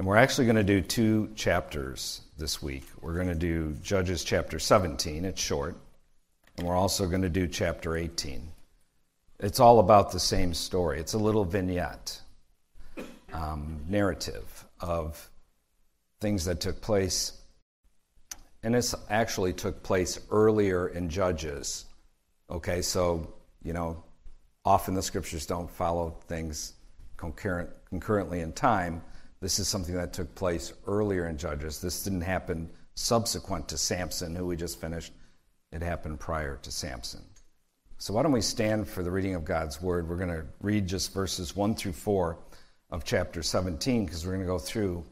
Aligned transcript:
And 0.00 0.06
we're 0.06 0.16
actually 0.16 0.46
going 0.46 0.56
to 0.56 0.64
do 0.64 0.80
two 0.80 1.28
chapters 1.34 2.22
this 2.38 2.62
week. 2.62 2.84
We're 3.02 3.12
going 3.12 3.28
to 3.28 3.34
do 3.34 3.76
Judges 3.82 4.24
chapter 4.24 4.58
17, 4.58 5.26
it's 5.26 5.38
short, 5.38 5.76
and 6.56 6.66
we're 6.66 6.74
also 6.74 7.06
going 7.06 7.20
to 7.20 7.28
do 7.28 7.46
chapter 7.46 7.98
18. 7.98 8.48
It's 9.40 9.60
all 9.60 9.78
about 9.78 10.10
the 10.10 10.18
same 10.18 10.54
story. 10.54 11.00
It's 11.00 11.12
a 11.12 11.18
little 11.18 11.44
vignette, 11.44 12.18
um, 13.34 13.84
narrative 13.90 14.64
of 14.80 15.28
things 16.22 16.46
that 16.46 16.60
took 16.60 16.80
place. 16.80 17.34
And 18.62 18.74
this 18.74 18.94
actually 19.10 19.52
took 19.52 19.82
place 19.82 20.18
earlier 20.30 20.88
in 20.88 21.10
Judges. 21.10 21.84
Okay, 22.48 22.80
so, 22.80 23.34
you 23.62 23.74
know, 23.74 24.02
often 24.64 24.94
the 24.94 25.02
scriptures 25.02 25.44
don't 25.44 25.70
follow 25.70 26.16
things 26.26 26.72
concurrent, 27.18 27.68
concurrently 27.90 28.40
in 28.40 28.54
time. 28.54 29.02
This 29.40 29.58
is 29.58 29.68
something 29.68 29.94
that 29.94 30.12
took 30.12 30.34
place 30.34 30.72
earlier 30.86 31.26
in 31.26 31.38
Judges. 31.38 31.80
This 31.80 32.02
didn't 32.02 32.20
happen 32.20 32.68
subsequent 32.94 33.68
to 33.68 33.78
Samson, 33.78 34.34
who 34.34 34.46
we 34.46 34.56
just 34.56 34.80
finished. 34.80 35.12
It 35.72 35.82
happened 35.82 36.20
prior 36.20 36.58
to 36.62 36.70
Samson. 36.70 37.22
So, 37.96 38.14
why 38.14 38.22
don't 38.22 38.32
we 38.32 38.40
stand 38.40 38.88
for 38.88 39.02
the 39.02 39.10
reading 39.10 39.34
of 39.34 39.44
God's 39.44 39.80
Word? 39.80 40.08
We're 40.08 40.16
going 40.16 40.30
to 40.30 40.46
read 40.60 40.86
just 40.86 41.12
verses 41.14 41.56
1 41.56 41.74
through 41.74 41.92
4 41.92 42.38
of 42.90 43.04
chapter 43.04 43.42
17 43.42 44.04
because 44.04 44.26
we're 44.26 44.32
going 44.32 44.44
to 44.44 44.52
go 44.52 44.58
through 44.58 45.04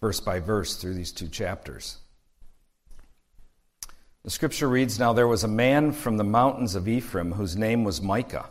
verse 0.00 0.20
by 0.20 0.38
verse 0.38 0.76
through 0.76 0.94
these 0.94 1.12
two 1.12 1.28
chapters. 1.28 1.98
The 4.22 4.30
scripture 4.30 4.68
reads 4.68 4.98
Now 4.98 5.12
there 5.12 5.28
was 5.28 5.44
a 5.44 5.48
man 5.48 5.92
from 5.92 6.16
the 6.16 6.24
mountains 6.24 6.74
of 6.74 6.88
Ephraim 6.88 7.32
whose 7.32 7.56
name 7.56 7.84
was 7.84 8.02
Micah. 8.02 8.46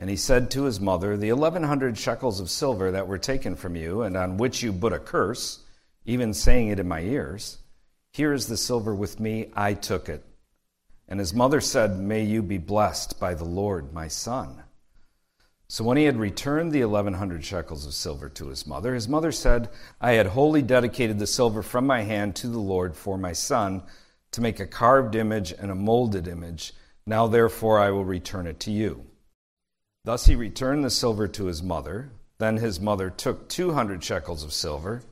And 0.00 0.08
he 0.08 0.16
said 0.16 0.50
to 0.52 0.64
his 0.64 0.80
mother, 0.80 1.14
The 1.14 1.28
eleven 1.28 1.62
hundred 1.62 1.98
shekels 1.98 2.40
of 2.40 2.48
silver 2.48 2.90
that 2.90 3.06
were 3.06 3.18
taken 3.18 3.54
from 3.54 3.76
you, 3.76 4.00
and 4.00 4.16
on 4.16 4.38
which 4.38 4.62
you 4.62 4.72
put 4.72 4.94
a 4.94 4.98
curse, 4.98 5.62
even 6.06 6.32
saying 6.32 6.68
it 6.68 6.80
in 6.80 6.88
my 6.88 7.00
ears, 7.00 7.58
here 8.10 8.32
is 8.32 8.46
the 8.46 8.56
silver 8.56 8.94
with 8.94 9.20
me, 9.20 9.52
I 9.54 9.74
took 9.74 10.08
it. 10.08 10.24
And 11.06 11.20
his 11.20 11.34
mother 11.34 11.60
said, 11.60 11.98
May 11.98 12.24
you 12.24 12.40
be 12.40 12.56
blessed 12.56 13.20
by 13.20 13.34
the 13.34 13.44
Lord, 13.44 13.92
my 13.92 14.08
son. 14.08 14.62
So 15.68 15.84
when 15.84 15.98
he 15.98 16.04
had 16.04 16.16
returned 16.16 16.72
the 16.72 16.80
eleven 16.80 17.12
hundred 17.12 17.44
shekels 17.44 17.84
of 17.84 17.92
silver 17.92 18.30
to 18.30 18.48
his 18.48 18.66
mother, 18.66 18.94
his 18.94 19.06
mother 19.06 19.32
said, 19.32 19.68
I 20.00 20.12
had 20.12 20.28
wholly 20.28 20.62
dedicated 20.62 21.18
the 21.18 21.26
silver 21.26 21.62
from 21.62 21.86
my 21.86 22.00
hand 22.00 22.36
to 22.36 22.46
the 22.46 22.58
Lord 22.58 22.96
for 22.96 23.18
my 23.18 23.34
son, 23.34 23.82
to 24.32 24.40
make 24.40 24.60
a 24.60 24.66
carved 24.66 25.14
image 25.14 25.52
and 25.52 25.70
a 25.70 25.74
molded 25.74 26.26
image. 26.26 26.72
Now 27.04 27.26
therefore 27.26 27.78
I 27.78 27.90
will 27.90 28.06
return 28.06 28.46
it 28.46 28.60
to 28.60 28.70
you. 28.70 29.04
Thus 30.04 30.26
he 30.26 30.34
returned 30.34 30.84
the 30.84 30.90
silver 30.90 31.28
to 31.28 31.44
his 31.44 31.62
mother. 31.62 32.10
Then 32.38 32.56
his 32.56 32.80
mother 32.80 33.10
took 33.10 33.48
two 33.48 33.72
hundred 33.72 34.02
shekels 34.02 34.42
of 34.42 34.52
silver 34.52 35.02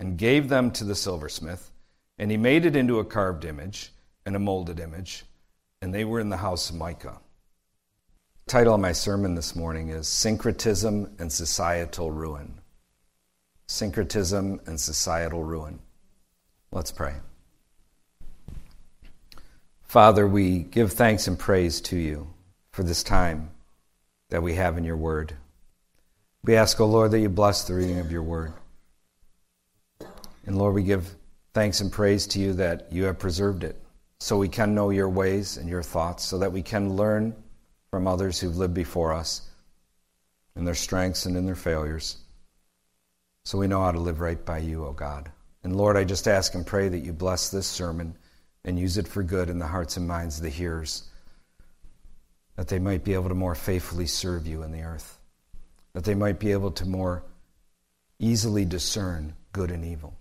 and 0.00 0.18
gave 0.18 0.48
them 0.48 0.70
to 0.72 0.84
the 0.84 0.96
silversmith, 0.96 1.70
and 2.18 2.30
he 2.30 2.36
made 2.36 2.64
it 2.64 2.74
into 2.74 2.98
a 2.98 3.04
carved 3.04 3.44
image 3.44 3.92
and 4.26 4.34
a 4.34 4.40
molded 4.40 4.80
image, 4.80 5.24
and 5.80 5.94
they 5.94 6.04
were 6.04 6.20
in 6.20 6.30
the 6.30 6.38
house 6.38 6.68
of 6.68 6.76
Micah. 6.76 7.20
The 8.44 8.50
title 8.50 8.74
of 8.74 8.80
my 8.80 8.92
sermon 8.92 9.34
this 9.34 9.54
morning 9.54 9.88
is 9.88 10.08
Syncretism 10.08 11.14
and 11.18 11.30
Societal 11.32 12.10
Ruin. 12.10 12.60
Syncretism 13.68 14.60
and 14.66 14.80
Societal 14.80 15.44
Ruin. 15.44 15.78
Let's 16.72 16.90
pray. 16.90 17.14
Father, 19.82 20.26
we 20.26 20.60
give 20.60 20.92
thanks 20.92 21.28
and 21.28 21.38
praise 21.38 21.80
to 21.82 21.96
you 21.96 22.34
for 22.72 22.82
this 22.82 23.02
time 23.02 23.50
that 24.30 24.42
we 24.42 24.54
have 24.54 24.78
in 24.78 24.84
your 24.84 24.96
word. 24.96 25.34
We 26.44 26.56
ask, 26.56 26.80
O 26.80 26.84
oh 26.84 26.88
Lord, 26.88 27.10
that 27.12 27.20
you 27.20 27.28
bless 27.28 27.64
the 27.64 27.74
reading 27.74 27.98
of 27.98 28.12
your 28.12 28.22
word. 28.22 28.52
And 30.46 30.56
Lord, 30.56 30.74
we 30.74 30.82
give 30.82 31.14
thanks 31.54 31.80
and 31.80 31.92
praise 31.92 32.26
to 32.28 32.38
you 32.38 32.54
that 32.54 32.92
you 32.92 33.04
have 33.04 33.18
preserved 33.18 33.64
it 33.64 33.76
so 34.20 34.36
we 34.36 34.48
can 34.48 34.74
know 34.74 34.90
your 34.90 35.08
ways 35.08 35.56
and 35.56 35.68
your 35.68 35.82
thoughts, 35.82 36.24
so 36.24 36.38
that 36.38 36.52
we 36.52 36.62
can 36.62 36.96
learn 36.96 37.34
from 37.90 38.06
others 38.06 38.38
who've 38.38 38.56
lived 38.56 38.74
before 38.74 39.12
us 39.12 39.42
in 40.56 40.64
their 40.64 40.74
strengths 40.74 41.24
and 41.24 41.36
in 41.36 41.46
their 41.46 41.54
failures, 41.54 42.18
so 43.44 43.56
we 43.56 43.68
know 43.68 43.80
how 43.80 43.92
to 43.92 44.00
live 44.00 44.20
right 44.20 44.44
by 44.44 44.58
you, 44.58 44.84
O 44.84 44.88
oh 44.88 44.92
God. 44.92 45.30
And 45.62 45.76
Lord, 45.76 45.96
I 45.96 46.04
just 46.04 46.28
ask 46.28 46.54
and 46.54 46.66
pray 46.66 46.88
that 46.88 46.98
you 46.98 47.12
bless 47.12 47.48
this 47.48 47.66
sermon 47.66 48.16
and 48.64 48.78
use 48.78 48.98
it 48.98 49.08
for 49.08 49.22
good 49.22 49.48
in 49.48 49.58
the 49.58 49.66
hearts 49.66 49.96
and 49.96 50.06
minds 50.06 50.36
of 50.36 50.42
the 50.42 50.50
hearers 50.50 51.04
that 52.58 52.66
they 52.66 52.80
might 52.80 53.04
be 53.04 53.14
able 53.14 53.28
to 53.28 53.36
more 53.36 53.54
faithfully 53.54 54.08
serve 54.08 54.44
you 54.44 54.64
in 54.64 54.72
the 54.72 54.82
earth, 54.82 55.20
that 55.92 56.02
they 56.02 56.16
might 56.16 56.40
be 56.40 56.50
able 56.50 56.72
to 56.72 56.84
more 56.84 57.22
easily 58.18 58.64
discern 58.64 59.32
good 59.52 59.70
and 59.70 59.84
evil. 59.84 60.16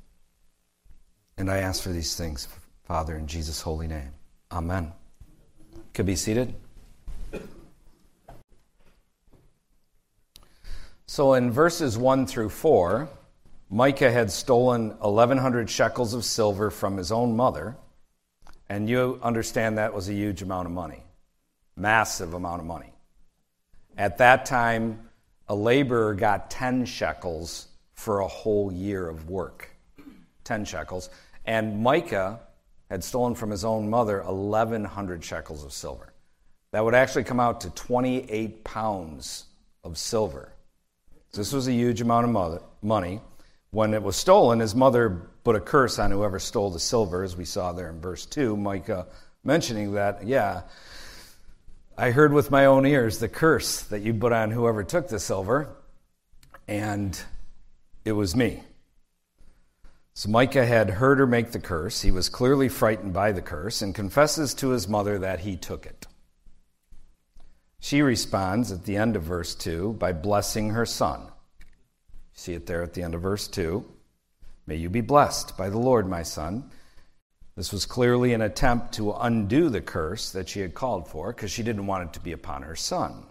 And 1.35 1.49
I 1.49 1.57
ask 1.57 1.81
for 1.81 1.89
these 1.89 2.15
things, 2.15 2.47
Father, 2.83 3.17
in 3.17 3.25
Jesus' 3.25 3.59
holy 3.59 3.87
name. 3.87 4.11
Amen. 4.51 4.91
Could 5.95 6.05
be 6.05 6.15
seated. 6.15 6.53
So 11.07 11.33
in 11.33 11.49
verses 11.49 11.97
1 11.97 12.27
through 12.27 12.49
4, 12.49 13.09
Micah 13.71 14.11
had 14.11 14.29
stolen 14.29 14.89
1,100 14.99 15.71
shekels 15.71 16.13
of 16.13 16.23
silver 16.23 16.69
from 16.69 16.97
his 16.97 17.11
own 17.11 17.35
mother, 17.35 17.75
and 18.69 18.87
you 18.87 19.19
understand 19.23 19.79
that 19.79 19.91
was 19.91 20.07
a 20.07 20.13
huge 20.13 20.43
amount 20.43 20.67
of 20.67 20.71
money 20.71 21.01
massive 21.77 22.33
amount 22.33 22.59
of 22.59 22.67
money. 22.67 22.93
At 23.97 24.17
that 24.17 24.45
time, 24.45 25.09
a 25.47 25.55
laborer 25.55 26.13
got 26.13 26.51
10 26.51 26.85
shekels 26.85 27.67
for 27.93 28.19
a 28.19 28.27
whole 28.27 28.71
year 28.71 29.07
of 29.07 29.29
work. 29.29 29.69
10 30.43 30.65
shekels. 30.65 31.09
And 31.45 31.81
Micah 31.81 32.39
had 32.89 33.03
stolen 33.03 33.35
from 33.35 33.51
his 33.51 33.63
own 33.65 33.89
mother 33.89 34.21
1,100 34.23 35.23
shekels 35.23 35.63
of 35.63 35.73
silver. 35.73 36.13
That 36.71 36.83
would 36.83 36.95
actually 36.95 37.23
come 37.23 37.39
out 37.39 37.61
to 37.61 37.69
28 37.71 38.63
pounds 38.63 39.45
of 39.83 39.97
silver. 39.97 40.53
So 41.31 41.41
this 41.41 41.53
was 41.53 41.67
a 41.67 41.73
huge 41.73 42.01
amount 42.01 42.35
of 42.35 42.63
money. 42.81 43.21
When 43.71 43.93
it 43.93 44.01
was 44.01 44.15
stolen, 44.15 44.59
his 44.59 44.75
mother 44.75 45.29
put 45.43 45.55
a 45.55 45.59
curse 45.59 45.99
on 45.99 46.11
whoever 46.11 46.39
stole 46.39 46.69
the 46.69 46.79
silver, 46.79 47.23
as 47.23 47.35
we 47.35 47.45
saw 47.45 47.73
there 47.73 47.89
in 47.89 47.99
verse 47.99 48.25
2. 48.25 48.55
Micah 48.55 49.07
mentioning 49.43 49.93
that, 49.93 50.25
yeah, 50.25 50.63
I 51.99 52.11
heard 52.11 52.31
with 52.31 52.51
my 52.51 52.65
own 52.65 52.85
ears 52.85 53.17
the 53.17 53.27
curse 53.27 53.81
that 53.83 54.03
you 54.03 54.13
put 54.13 54.31
on 54.31 54.51
whoever 54.51 54.83
took 54.83 55.07
the 55.07 55.19
silver, 55.19 55.75
and 56.67 57.19
it 58.05 58.11
was 58.11 58.35
me. 58.35 58.61
So 60.13 60.29
Micah 60.29 60.65
had 60.65 60.91
heard 60.91 61.17
her 61.17 61.25
make 61.25 61.51
the 61.51 61.59
curse. 61.59 62.03
He 62.03 62.11
was 62.11 62.29
clearly 62.29 62.69
frightened 62.69 63.13
by 63.13 63.31
the 63.31 63.41
curse 63.41 63.81
and 63.81 63.95
confesses 63.95 64.53
to 64.55 64.69
his 64.69 64.87
mother 64.87 65.17
that 65.17 65.39
he 65.39 65.57
took 65.57 65.87
it. 65.87 66.05
She 67.79 68.03
responds 68.03 68.71
at 68.71 68.85
the 68.85 68.97
end 68.97 69.15
of 69.15 69.23
verse 69.23 69.55
2 69.55 69.93
by 69.93 70.13
blessing 70.13 70.71
her 70.71 70.85
son. 70.85 71.31
See 72.33 72.53
it 72.53 72.67
there 72.67 72.83
at 72.83 72.93
the 72.93 73.01
end 73.01 73.15
of 73.15 73.21
verse 73.21 73.47
2. 73.47 73.83
May 74.67 74.75
you 74.75 74.89
be 74.89 75.01
blessed 75.01 75.57
by 75.57 75.69
the 75.69 75.79
Lord, 75.79 76.07
my 76.07 76.21
son. 76.21 76.69
This 77.57 77.73
was 77.73 77.87
clearly 77.87 78.33
an 78.33 78.41
attempt 78.41 78.93
to 78.93 79.13
undo 79.13 79.69
the 79.69 79.81
curse 79.81 80.31
that 80.33 80.47
she 80.47 80.59
had 80.59 80.75
called 80.75 81.07
for 81.07 81.33
because 81.33 81.49
she 81.49 81.63
didn't 81.63 81.87
want 81.87 82.07
it 82.07 82.13
to 82.13 82.19
be 82.19 82.31
upon 82.31 82.61
her 82.61 82.75
son. 82.75 83.25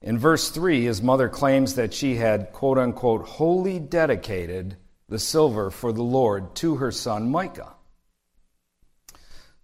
In 0.00 0.16
verse 0.16 0.48
3, 0.48 0.84
his 0.84 1.02
mother 1.02 1.28
claims 1.28 1.74
that 1.74 1.92
she 1.92 2.16
had, 2.16 2.50
quote 2.52 2.78
unquote, 2.78 3.28
wholly 3.28 3.78
dedicated 3.78 4.78
the 5.06 5.18
silver 5.18 5.70
for 5.70 5.92
the 5.92 6.02
Lord 6.02 6.54
to 6.56 6.76
her 6.76 6.90
son 6.90 7.30
Micah. 7.30 7.74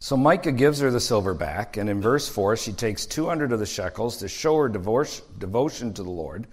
So 0.00 0.18
Micah 0.18 0.52
gives 0.52 0.80
her 0.80 0.90
the 0.90 1.00
silver 1.00 1.32
back, 1.32 1.78
and 1.78 1.88
in 1.88 2.02
verse 2.02 2.28
4, 2.28 2.58
she 2.58 2.72
takes 2.72 3.06
200 3.06 3.52
of 3.52 3.58
the 3.58 3.64
shekels 3.64 4.18
to 4.18 4.28
show 4.28 4.54
her 4.58 4.68
devotion 4.68 5.94
to 5.94 6.02
the 6.02 6.10
Lord, 6.10 6.46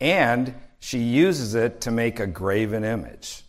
and 0.00 0.52
she 0.80 0.98
uses 0.98 1.54
it 1.54 1.82
to 1.82 1.92
make 1.92 2.18
a 2.18 2.26
graven 2.26 2.82
image. 2.82 3.44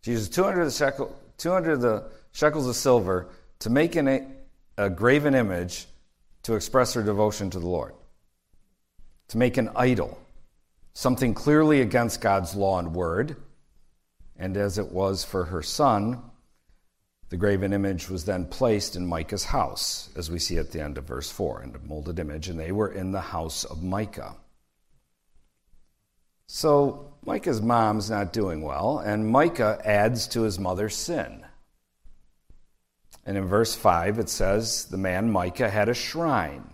She 0.00 0.12
uses 0.12 0.30
200 0.30 0.60
of 0.60 0.66
the 0.68 0.72
shekels 0.72 1.12
200 1.38 1.72
of 1.72 1.80
the 1.80 2.04
shekels 2.32 2.68
of 2.68 2.76
silver 2.76 3.28
to 3.60 3.70
make 3.70 3.96
an, 3.96 4.36
a 4.76 4.90
graven 4.90 5.34
image 5.34 5.86
to 6.42 6.54
express 6.54 6.94
her 6.94 7.02
devotion 7.02 7.50
to 7.50 7.58
the 7.58 7.66
Lord, 7.66 7.94
to 9.28 9.38
make 9.38 9.56
an 9.56 9.70
idol, 9.74 10.18
something 10.94 11.34
clearly 11.34 11.80
against 11.80 12.20
God's 12.20 12.54
law 12.54 12.78
and 12.78 12.94
word. 12.94 13.36
And 14.36 14.56
as 14.56 14.78
it 14.78 14.92
was 14.92 15.24
for 15.24 15.46
her 15.46 15.62
son, 15.62 16.22
the 17.28 17.36
graven 17.36 17.72
image 17.72 18.08
was 18.08 18.24
then 18.24 18.46
placed 18.46 18.96
in 18.96 19.06
Micah's 19.06 19.44
house, 19.44 20.10
as 20.16 20.30
we 20.30 20.38
see 20.38 20.56
at 20.58 20.70
the 20.70 20.80
end 20.80 20.96
of 20.96 21.04
verse 21.04 21.30
4, 21.30 21.62
in 21.62 21.74
a 21.74 21.78
molded 21.86 22.18
image, 22.18 22.48
and 22.48 22.58
they 22.58 22.72
were 22.72 22.90
in 22.90 23.12
the 23.12 23.20
house 23.20 23.64
of 23.64 23.82
Micah. 23.82 24.34
So 26.46 27.12
Micah's 27.28 27.60
mom's 27.60 28.08
not 28.08 28.32
doing 28.32 28.62
well, 28.62 29.00
and 29.00 29.28
Micah 29.28 29.78
adds 29.84 30.26
to 30.28 30.44
his 30.44 30.58
mother's 30.58 30.96
sin. 30.96 31.44
And 33.26 33.36
in 33.36 33.44
verse 33.44 33.74
5, 33.74 34.18
it 34.18 34.30
says, 34.30 34.86
The 34.86 34.96
man 34.96 35.30
Micah 35.30 35.68
had 35.68 35.90
a 35.90 35.94
shrine 35.94 36.70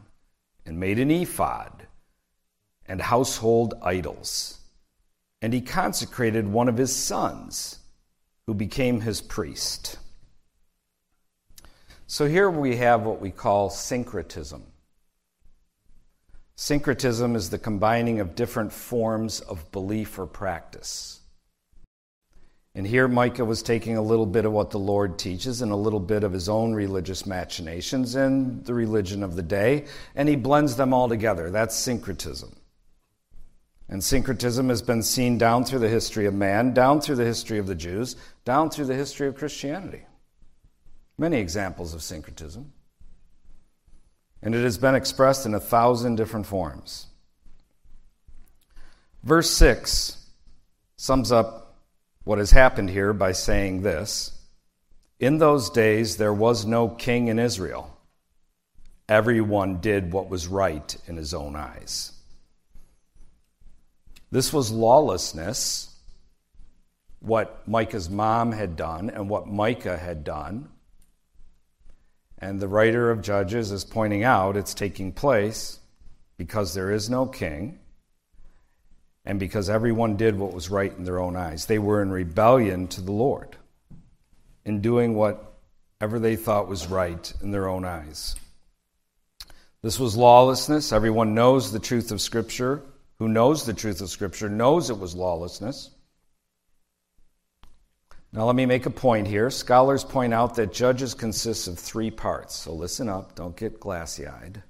and 0.65 0.79
made 0.79 1.01
an 1.01 1.11
ephod 1.11 1.89
and 2.87 3.01
household 3.01 3.75
idols. 3.83 4.61
and 5.43 5.53
he 5.53 5.61
consecrated 5.61 6.47
one 6.47 6.69
of 6.69 6.79
his 6.79 6.95
sons, 6.95 7.81
who 8.47 8.55
became 8.55 9.01
his 9.01 9.21
priest. 9.21 9.99
So 12.07 12.27
here 12.29 12.49
we 12.49 12.77
have 12.77 13.03
what 13.03 13.21
we 13.21 13.33
call 13.33 13.71
syncretism. 13.71 14.63
Syncretism 16.57 17.35
is 17.35 17.51
the 17.51 17.59
combining 17.59 18.21
of 18.21 18.37
different 18.37 18.73
forms 18.73 19.41
of 19.41 19.71
belief 19.73 20.19
or 20.19 20.27
practice. 20.27 21.21
And 22.77 22.87
here 22.87 23.07
Micah 23.07 23.45
was 23.45 23.63
taking 23.63 23.97
a 23.97 24.03
little 24.03 24.27
bit 24.27 24.45
of 24.45 24.53
what 24.53 24.71
the 24.71 24.79
Lord 24.79 25.19
teaches 25.19 25.63
and 25.63 25.71
a 25.71 25.77
little 25.77 26.01
bit 26.01 26.25
of 26.25 26.33
his 26.33 26.49
own 26.49 26.75
religious 26.75 27.25
machinations 27.25 28.17
and 28.17 28.65
the 28.65 28.75
religion 28.75 29.23
of 29.23 29.37
the 29.37 29.43
day, 29.43 29.87
and 30.15 30.29
he 30.29 30.37
blends 30.37 30.77
them 30.77 30.93
all 30.93 31.09
together. 31.09 31.51
That's 31.51 31.77
syncretism. 31.77 32.55
And 33.89 34.03
syncretism 34.03 34.69
has 34.71 34.83
been 34.83 35.03
seen 35.03 35.39
down 35.39 35.65
through 35.65 35.81
the 35.81 35.89
history 35.89 36.27
of 36.27 36.35
man, 36.35 36.75
down 36.75 37.01
through 37.01 37.17
the 37.17 37.25
history 37.25 37.59
of 37.59 37.67
the 37.67 37.75
Jews, 37.77 38.17
down 38.45 38.71
through 38.71 38.87
the 38.87 38.95
history 38.95 39.29
of 39.29 39.37
Christianity. 39.37 40.03
Many 41.17 41.39
examples 41.39 41.95
of 41.95 42.03
syncretism. 42.03 42.73
And 44.45 44.55
it 44.55 44.63
has 44.63 44.79
been 44.79 44.95
expressed 44.95 45.47
in 45.47 45.55
a 45.55 45.61
thousand 45.61 46.15
different 46.15 46.47
forms. 46.47 47.07
Verse 49.25 49.51
6 49.51 50.19
sums 50.97 51.33
up 51.33 51.77
what 52.25 52.39
has 52.39 52.51
happened 52.51 52.91
here 52.91 53.13
by 53.13 53.33
saying 53.33 53.83
this 53.83 54.33
In 55.19 55.39
those 55.39 55.71
days 55.71 56.19
there 56.19 56.33
was 56.33 56.67
no 56.67 56.89
king 56.89 57.29
in 57.29 57.39
Israel, 57.39 57.97
everyone 59.09 59.81
did 59.81 60.13
what 60.13 60.29
was 60.29 60.47
right 60.47 60.95
in 61.07 61.17
his 61.17 61.33
own 61.33 61.57
eyes. 61.57 62.13
This 64.31 64.53
was 64.53 64.71
lawlessness, 64.71 65.95
what 67.21 67.67
Micah's 67.67 68.11
mom 68.11 68.53
had 68.53 68.77
done 68.77 69.09
and 69.09 69.31
what 69.31 69.47
Micah 69.47 69.97
had 69.97 70.23
done. 70.23 70.69
And 72.39 72.61
the 72.61 72.69
writer 72.69 73.11
of 73.11 73.23
Judges 73.23 73.71
is 73.71 73.85
pointing 73.85 74.25
out 74.25 74.57
it's 74.57 74.75
taking 74.75 75.13
place 75.13 75.79
because 76.37 76.75
there 76.75 76.91
is 76.91 77.09
no 77.09 77.27
king 77.27 77.79
and 79.25 79.39
because 79.39 79.71
everyone 79.71 80.17
did 80.17 80.39
what 80.39 80.53
was 80.53 80.69
right 80.69 80.93
in 80.97 81.05
their 81.05 81.19
own 81.19 81.37
eyes. 81.37 81.67
They 81.67 81.79
were 81.79 82.03
in 82.03 82.11
rebellion 82.11 82.89
to 82.89 83.01
the 83.01 83.13
Lord, 83.13 83.57
in 84.65 84.81
doing 84.81 85.15
whatever 85.15 86.19
they 86.19 86.37
thought 86.37 86.69
was 86.69 86.89
right 86.89 87.33
in 87.43 87.51
their 87.51 87.69
own 87.69 87.85
eyes. 87.85 88.37
This 89.81 89.99
was 89.99 90.17
lawlessness. 90.17 90.93
Everyone 90.93 91.35
knows 91.35 91.73
the 91.73 91.79
truth 91.79 92.11
of 92.11 92.21
Scripture 92.21 92.83
who 93.19 93.29
knows 93.29 93.65
the 93.65 93.75
truth 93.75 94.01
of 94.01 94.11
Scripture 94.11 94.49
knows 94.49 94.91
it 94.91 94.99
was 94.99 95.15
lawlessness. 95.15 95.91
Now, 98.35 98.47
let 98.47 98.57
me 98.57 98.67
make 98.67 98.85
a 98.85 98.91
point 98.91 99.29
here. 99.29 99.49
Scholars 99.49 100.03
point 100.03 100.35
out 100.35 100.57
that 100.57 100.73
Judges 100.73 101.15
consists 101.15 101.69
of 101.69 101.79
three 101.79 102.11
parts. 102.11 102.57
So 102.57 102.73
listen 102.73 103.09
up, 103.09 103.37
don't 103.37 103.57
get 103.57 103.79
glassy 103.79 104.27
eyed. 104.27 104.61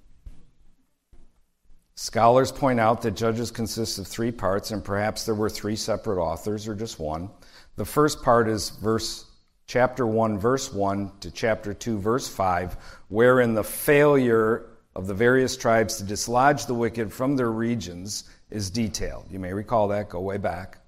Scholars 1.95 2.53
point 2.53 2.79
out 2.79 3.01
that 3.01 3.13
Judges 3.13 3.51
consists 3.51 3.97
of 3.97 4.07
three 4.07 4.31
parts, 4.31 4.71
and 4.71 4.85
perhaps 4.85 5.25
there 5.25 5.35
were 5.35 5.49
three 5.49 5.77
separate 5.77 6.23
authors 6.23 6.69
or 6.69 6.75
just 6.75 7.01
one. 7.01 7.31
The 7.77 7.87
first 7.87 8.23
part 8.23 8.51
is 8.51 8.69
verse 8.69 9.25
chapter 9.67 10.07
1 10.07 10.39
verse 10.39 10.71
1 10.71 11.13
to 11.21 11.31
chapter 11.31 11.73
2 11.73 11.99
verse 11.99 12.29
5 12.29 12.77
wherein 13.09 13.55
the 13.55 13.65
failure 13.65 14.67
of 14.95 15.07
the 15.07 15.15
various 15.15 15.57
tribes 15.57 15.97
to 15.97 16.05
dislodge 16.05 16.67
the 16.67 16.75
wicked 16.75 17.11
from 17.11 17.35
their 17.35 17.51
regions 17.51 18.25
is 18.51 18.69
detailed. 18.69 19.25
You 19.31 19.39
may 19.39 19.55
recall 19.55 19.89
that, 19.89 20.11
go 20.11 20.21
way 20.21 20.37
back. 20.37 20.81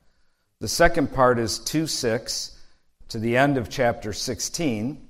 The 0.60 0.68
second 0.68 1.14
part 1.14 1.38
is 1.38 1.58
2 1.60 1.86
6 1.86 2.52
to 3.08 3.18
the 3.18 3.36
end 3.36 3.56
of 3.56 3.68
chapter 3.70 4.12
16. 4.12 5.08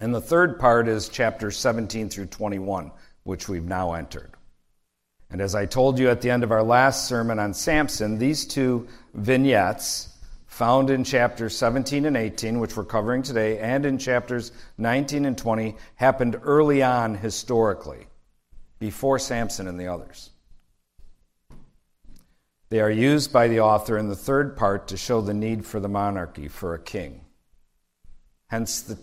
And 0.00 0.14
the 0.14 0.20
third 0.20 0.58
part 0.58 0.88
is 0.88 1.08
chapter 1.08 1.50
17 1.50 2.08
through 2.10 2.26
21, 2.26 2.90
which 3.24 3.48
we've 3.48 3.64
now 3.64 3.94
entered. 3.94 4.30
And 5.30 5.40
as 5.40 5.54
I 5.54 5.66
told 5.66 5.98
you 5.98 6.08
at 6.08 6.20
the 6.20 6.30
end 6.30 6.44
of 6.44 6.52
our 6.52 6.62
last 6.62 7.08
sermon 7.08 7.38
on 7.38 7.54
Samson, 7.54 8.18
these 8.18 8.46
two 8.46 8.86
vignettes 9.14 10.10
found 10.46 10.88
in 10.88 11.04
chapters 11.04 11.56
17 11.56 12.06
and 12.06 12.16
18, 12.16 12.60
which 12.60 12.76
we're 12.76 12.84
covering 12.84 13.22
today, 13.22 13.58
and 13.58 13.84
in 13.84 13.98
chapters 13.98 14.52
19 14.78 15.24
and 15.24 15.36
20, 15.36 15.76
happened 15.96 16.40
early 16.42 16.82
on 16.82 17.14
historically, 17.14 18.06
before 18.78 19.18
Samson 19.18 19.66
and 19.66 19.78
the 19.80 19.88
others. 19.88 20.30
They 22.68 22.80
are 22.80 22.90
used 22.90 23.32
by 23.32 23.48
the 23.48 23.60
author 23.60 23.96
in 23.96 24.08
the 24.08 24.16
third 24.16 24.56
part 24.56 24.88
to 24.88 24.96
show 24.96 25.20
the 25.20 25.34
need 25.34 25.64
for 25.64 25.78
the 25.78 25.88
monarchy, 25.88 26.48
for 26.48 26.74
a 26.74 26.78
king. 26.78 27.20
Hence 28.48 28.80
the 28.80 28.98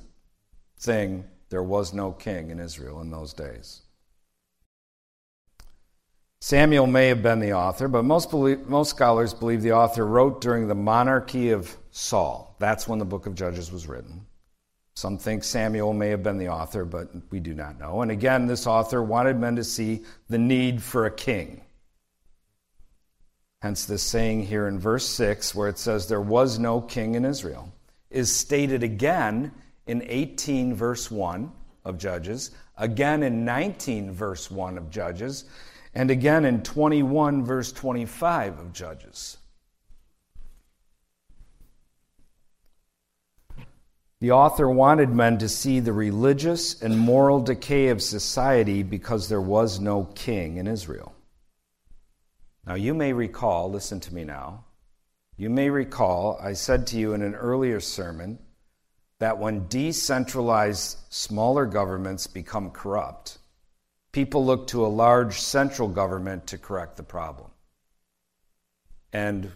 thing, 0.79 1.25
there 1.49 1.63
was 1.63 1.93
no 1.93 2.11
king 2.11 2.49
in 2.49 2.59
Israel 2.59 2.99
in 3.01 3.11
those 3.11 3.33
days. 3.33 3.81
Samuel 6.41 6.87
may 6.87 7.07
have 7.07 7.23
been 7.23 7.39
the 7.39 7.53
author, 7.53 7.87
but 7.87 8.03
most, 8.03 8.29
believe, 8.29 8.67
most 8.67 8.89
scholars 8.89 9.33
believe 9.33 9.61
the 9.61 9.71
author 9.71 10.05
wrote 10.05 10.41
during 10.41 10.67
the 10.67 10.75
monarchy 10.75 11.51
of 11.51 11.73
Saul. 11.91 12.57
That's 12.59 12.85
when 12.85 12.99
the 12.99 13.05
book 13.05 13.27
of 13.27 13.33
Judges 13.33 13.71
was 13.71 13.87
written. 13.87 14.25
Some 14.95 15.17
think 15.17 15.45
Samuel 15.45 15.93
may 15.93 16.09
have 16.09 16.21
been 16.21 16.37
the 16.37 16.49
author, 16.49 16.83
but 16.83 17.09
we 17.31 17.39
do 17.39 17.53
not 17.53 17.79
know. 17.79 18.01
And 18.01 18.11
again, 18.11 18.45
this 18.45 18.67
author 18.67 19.01
wanted 19.01 19.39
men 19.39 19.55
to 19.55 19.63
see 19.63 20.03
the 20.27 20.37
need 20.37 20.83
for 20.83 21.05
a 21.05 21.11
king. 21.11 21.61
Hence, 23.63 23.85
this 23.85 24.03
saying 24.03 24.47
here 24.47 24.67
in 24.67 24.77
verse 24.77 25.07
6, 25.07 25.55
where 25.55 25.69
it 25.69 25.79
says, 25.79 26.09
There 26.09 26.19
was 26.19 26.59
no 26.59 26.81
king 26.81 27.15
in 27.15 27.23
Israel, 27.23 27.71
is 28.09 28.29
stated 28.29 28.83
again 28.83 29.53
in 29.87 30.03
18, 30.05 30.73
verse 30.73 31.09
1 31.09 31.49
of 31.85 31.97
Judges, 31.97 32.51
again 32.77 33.23
in 33.23 33.45
19, 33.45 34.11
verse 34.11 34.51
1 34.51 34.77
of 34.77 34.89
Judges, 34.89 35.45
and 35.95 36.11
again 36.11 36.43
in 36.43 36.61
21, 36.61 37.45
verse 37.45 37.71
25 37.71 38.59
of 38.59 38.73
Judges. 38.73 39.37
The 44.19 44.31
author 44.31 44.69
wanted 44.69 45.11
men 45.11 45.37
to 45.37 45.47
see 45.47 45.79
the 45.79 45.93
religious 45.93 46.81
and 46.81 46.99
moral 46.99 47.39
decay 47.39 47.87
of 47.87 48.01
society 48.01 48.83
because 48.83 49.29
there 49.29 49.39
was 49.39 49.79
no 49.79 50.03
king 50.15 50.57
in 50.57 50.67
Israel. 50.67 51.12
Now, 52.65 52.75
you 52.75 52.93
may 52.93 53.13
recall, 53.13 53.69
listen 53.69 53.99
to 54.01 54.13
me 54.13 54.23
now, 54.23 54.65
you 55.35 55.49
may 55.49 55.69
recall 55.69 56.39
I 56.41 56.53
said 56.53 56.87
to 56.87 56.97
you 56.97 57.13
in 57.13 57.21
an 57.21 57.35
earlier 57.35 57.79
sermon 57.79 58.39
that 59.19 59.37
when 59.37 59.67
decentralized 59.67 60.97
smaller 61.09 61.65
governments 61.65 62.27
become 62.27 62.71
corrupt, 62.71 63.39
people 64.11 64.45
look 64.45 64.67
to 64.67 64.85
a 64.85 64.87
large 64.87 65.39
central 65.39 65.87
government 65.87 66.47
to 66.47 66.57
correct 66.57 66.97
the 66.97 67.03
problem. 67.03 67.49
And 69.11 69.51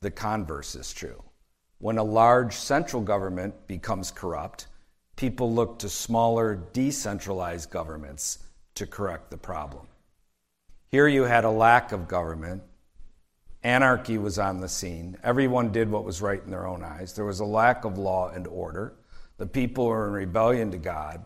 the 0.00 0.10
converse 0.10 0.74
is 0.74 0.92
true. 0.92 1.22
When 1.78 1.98
a 1.98 2.02
large 2.02 2.54
central 2.54 3.02
government 3.02 3.66
becomes 3.66 4.10
corrupt, 4.10 4.66
people 5.16 5.52
look 5.52 5.78
to 5.80 5.88
smaller 5.88 6.54
decentralized 6.72 7.70
governments 7.70 8.38
to 8.74 8.86
correct 8.86 9.30
the 9.30 9.38
problem. 9.38 9.86
Here 10.90 11.06
you 11.06 11.22
had 11.22 11.44
a 11.44 11.50
lack 11.50 11.92
of 11.92 12.08
government. 12.08 12.62
Anarchy 13.62 14.18
was 14.18 14.38
on 14.38 14.60
the 14.60 14.68
scene. 14.68 15.16
Everyone 15.22 15.70
did 15.70 15.88
what 15.88 16.04
was 16.04 16.20
right 16.20 16.42
in 16.42 16.50
their 16.50 16.66
own 16.66 16.82
eyes. 16.82 17.14
There 17.14 17.24
was 17.24 17.38
a 17.38 17.44
lack 17.44 17.84
of 17.84 17.96
law 17.96 18.30
and 18.30 18.46
order. 18.48 18.94
The 19.36 19.46
people 19.46 19.86
were 19.86 20.08
in 20.08 20.12
rebellion 20.12 20.72
to 20.72 20.78
God. 20.78 21.24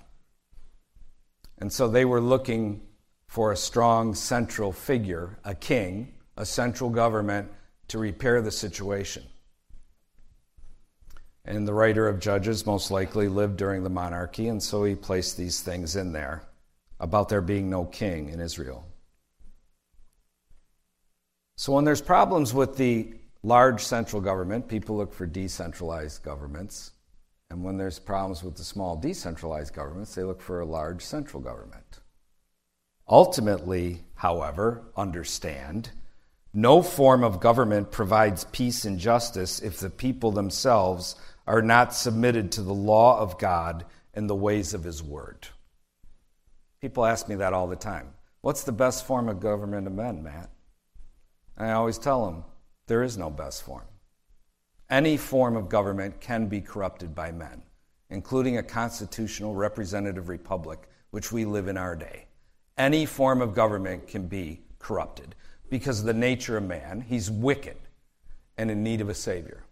And 1.58 1.72
so 1.72 1.88
they 1.88 2.04
were 2.04 2.20
looking 2.20 2.82
for 3.26 3.52
a 3.52 3.56
strong 3.56 4.14
central 4.14 4.70
figure, 4.70 5.38
a 5.44 5.54
king, 5.54 6.14
a 6.36 6.44
central 6.44 6.90
government 6.90 7.50
to 7.88 7.98
repair 7.98 8.42
the 8.42 8.50
situation. 8.50 9.22
And 11.46 11.66
the 11.66 11.74
writer 11.74 12.06
of 12.06 12.20
Judges 12.20 12.66
most 12.66 12.90
likely 12.90 13.28
lived 13.28 13.56
during 13.56 13.82
the 13.82 13.90
monarchy, 13.90 14.48
and 14.48 14.62
so 14.62 14.84
he 14.84 14.94
placed 14.94 15.36
these 15.36 15.60
things 15.60 15.96
in 15.96 16.12
there 16.12 16.42
about 17.00 17.28
there 17.28 17.42
being 17.42 17.70
no 17.70 17.84
king 17.84 18.28
in 18.28 18.40
Israel. 18.40 18.86
So 21.56 21.72
when 21.72 21.84
there's 21.84 22.02
problems 22.02 22.52
with 22.52 22.76
the 22.76 23.14
large 23.42 23.82
central 23.82 24.20
government, 24.20 24.68
people 24.68 24.96
look 24.96 25.12
for 25.12 25.26
decentralized 25.26 26.22
governments. 26.22 26.92
And 27.50 27.62
when 27.62 27.76
there's 27.76 27.98
problems 27.98 28.42
with 28.42 28.56
the 28.56 28.64
small 28.64 28.96
decentralized 28.96 29.74
governments, 29.74 30.14
they 30.14 30.24
look 30.24 30.40
for 30.40 30.60
a 30.60 30.66
large 30.66 31.02
central 31.02 31.42
government. 31.42 32.00
Ultimately, 33.08 34.02
however, 34.14 34.82
understand 34.96 35.90
no 36.56 36.82
form 36.82 37.24
of 37.24 37.40
government 37.40 37.90
provides 37.90 38.44
peace 38.44 38.84
and 38.84 38.98
justice 38.98 39.60
if 39.60 39.80
the 39.80 39.90
people 39.90 40.30
themselves 40.30 41.16
are 41.48 41.60
not 41.60 41.92
submitted 41.92 42.52
to 42.52 42.62
the 42.62 42.72
law 42.72 43.18
of 43.18 43.38
God 43.38 43.84
and 44.14 44.30
the 44.30 44.36
ways 44.36 44.72
of 44.72 44.84
His 44.84 45.02
Word. 45.02 45.48
People 46.80 47.04
ask 47.04 47.28
me 47.28 47.34
that 47.36 47.52
all 47.52 47.66
the 47.66 47.74
time. 47.74 48.14
What's 48.40 48.62
the 48.62 48.72
best 48.72 49.04
form 49.04 49.28
of 49.28 49.40
government 49.40 49.88
of 49.88 49.94
men, 49.94 50.22
Matt? 50.22 50.48
And 51.56 51.68
I 51.68 51.72
always 51.72 51.98
tell 51.98 52.26
them 52.26 52.44
There 52.86 53.02
is 53.02 53.16
no 53.16 53.30
best 53.30 53.62
form. 53.62 53.86
Any 54.90 55.16
form 55.16 55.56
of 55.56 55.68
government 55.68 56.20
can 56.20 56.46
be 56.46 56.60
corrupted 56.60 57.14
by 57.14 57.32
men, 57.32 57.62
including 58.10 58.58
a 58.58 58.62
constitutional 58.62 59.54
representative 59.54 60.28
republic, 60.28 60.88
which 61.10 61.32
we 61.32 61.44
live 61.44 61.68
in 61.68 61.76
our 61.76 61.96
day. 61.96 62.26
Any 62.76 63.06
form 63.06 63.40
of 63.40 63.54
government 63.54 64.06
can 64.08 64.26
be 64.26 64.60
corrupted 64.78 65.34
because 65.70 66.00
of 66.00 66.06
the 66.06 66.12
nature 66.12 66.56
of 66.56 66.64
man. 66.64 67.00
He's 67.00 67.30
wicked 67.30 67.76
and 68.58 68.70
in 68.70 68.82
need 68.82 69.00
of 69.00 69.08
a 69.08 69.14
Savior. 69.14 69.64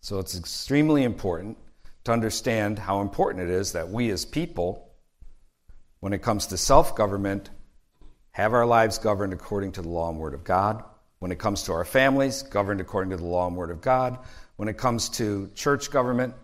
So 0.00 0.18
it's 0.18 0.36
extremely 0.36 1.04
important 1.04 1.58
to 2.04 2.12
understand 2.12 2.78
how 2.78 3.02
important 3.02 3.48
it 3.48 3.50
is 3.50 3.72
that 3.72 3.90
we 3.90 4.10
as 4.10 4.24
people, 4.24 4.90
when 6.00 6.12
it 6.12 6.22
comes 6.22 6.46
to 6.46 6.56
self 6.56 6.96
government, 6.96 7.50
have 8.32 8.54
our 8.54 8.66
lives 8.66 8.98
governed 8.98 9.32
according 9.32 9.72
to 9.72 9.82
the 9.82 9.88
law 9.88 10.08
and 10.08 10.18
word 10.18 10.34
of 10.34 10.44
God. 10.44 10.84
When 11.18 11.32
it 11.32 11.38
comes 11.38 11.64
to 11.64 11.72
our 11.72 11.84
families, 11.84 12.42
governed 12.42 12.80
according 12.80 13.10
to 13.10 13.16
the 13.16 13.26
law 13.26 13.46
and 13.46 13.56
word 13.56 13.70
of 13.70 13.80
God. 13.80 14.18
When 14.56 14.68
it 14.68 14.78
comes 14.78 15.08
to 15.10 15.50
church 15.54 15.90
government, 15.90 16.34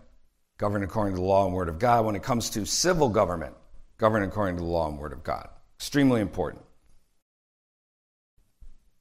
governed 0.57 0.83
according 0.83 1.15
to 1.15 1.19
the 1.19 1.25
law 1.25 1.45
and 1.45 1.53
word 1.53 1.69
of 1.69 1.79
God. 1.79 2.05
When 2.05 2.15
it 2.15 2.23
comes 2.23 2.49
to 2.51 2.65
civil 2.65 3.09
government, 3.09 3.55
governed 3.97 4.25
according 4.25 4.57
to 4.57 4.61
the 4.61 4.67
law 4.67 4.87
and 4.87 4.99
word 4.99 5.13
of 5.13 5.23
God. 5.23 5.47
Extremely 5.77 6.21
important. 6.21 6.63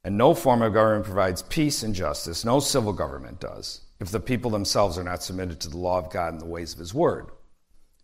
And 0.05 0.16
no 0.16 0.35
form 0.35 0.62
of 0.62 0.73
government 0.73 1.05
provides 1.05 1.43
peace 1.43 1.83
and 1.83 1.95
justice. 1.95 2.45
No 2.45 2.61
civil 2.61 2.93
government 2.93 3.40
does 3.40 3.81
if 3.99 4.11
the 4.11 4.21
people 4.21 4.50
themselves 4.50 4.99
are 4.99 5.05
not 5.05 5.23
submitted 5.23 5.61
to 5.61 5.69
the 5.69 5.78
law 5.78 5.99
of 5.99 6.11
God 6.11 6.33
and 6.33 6.40
the 6.40 6.47
ways 6.47 6.73
of 6.73 6.78
His 6.78 6.95
Word. 6.95 7.26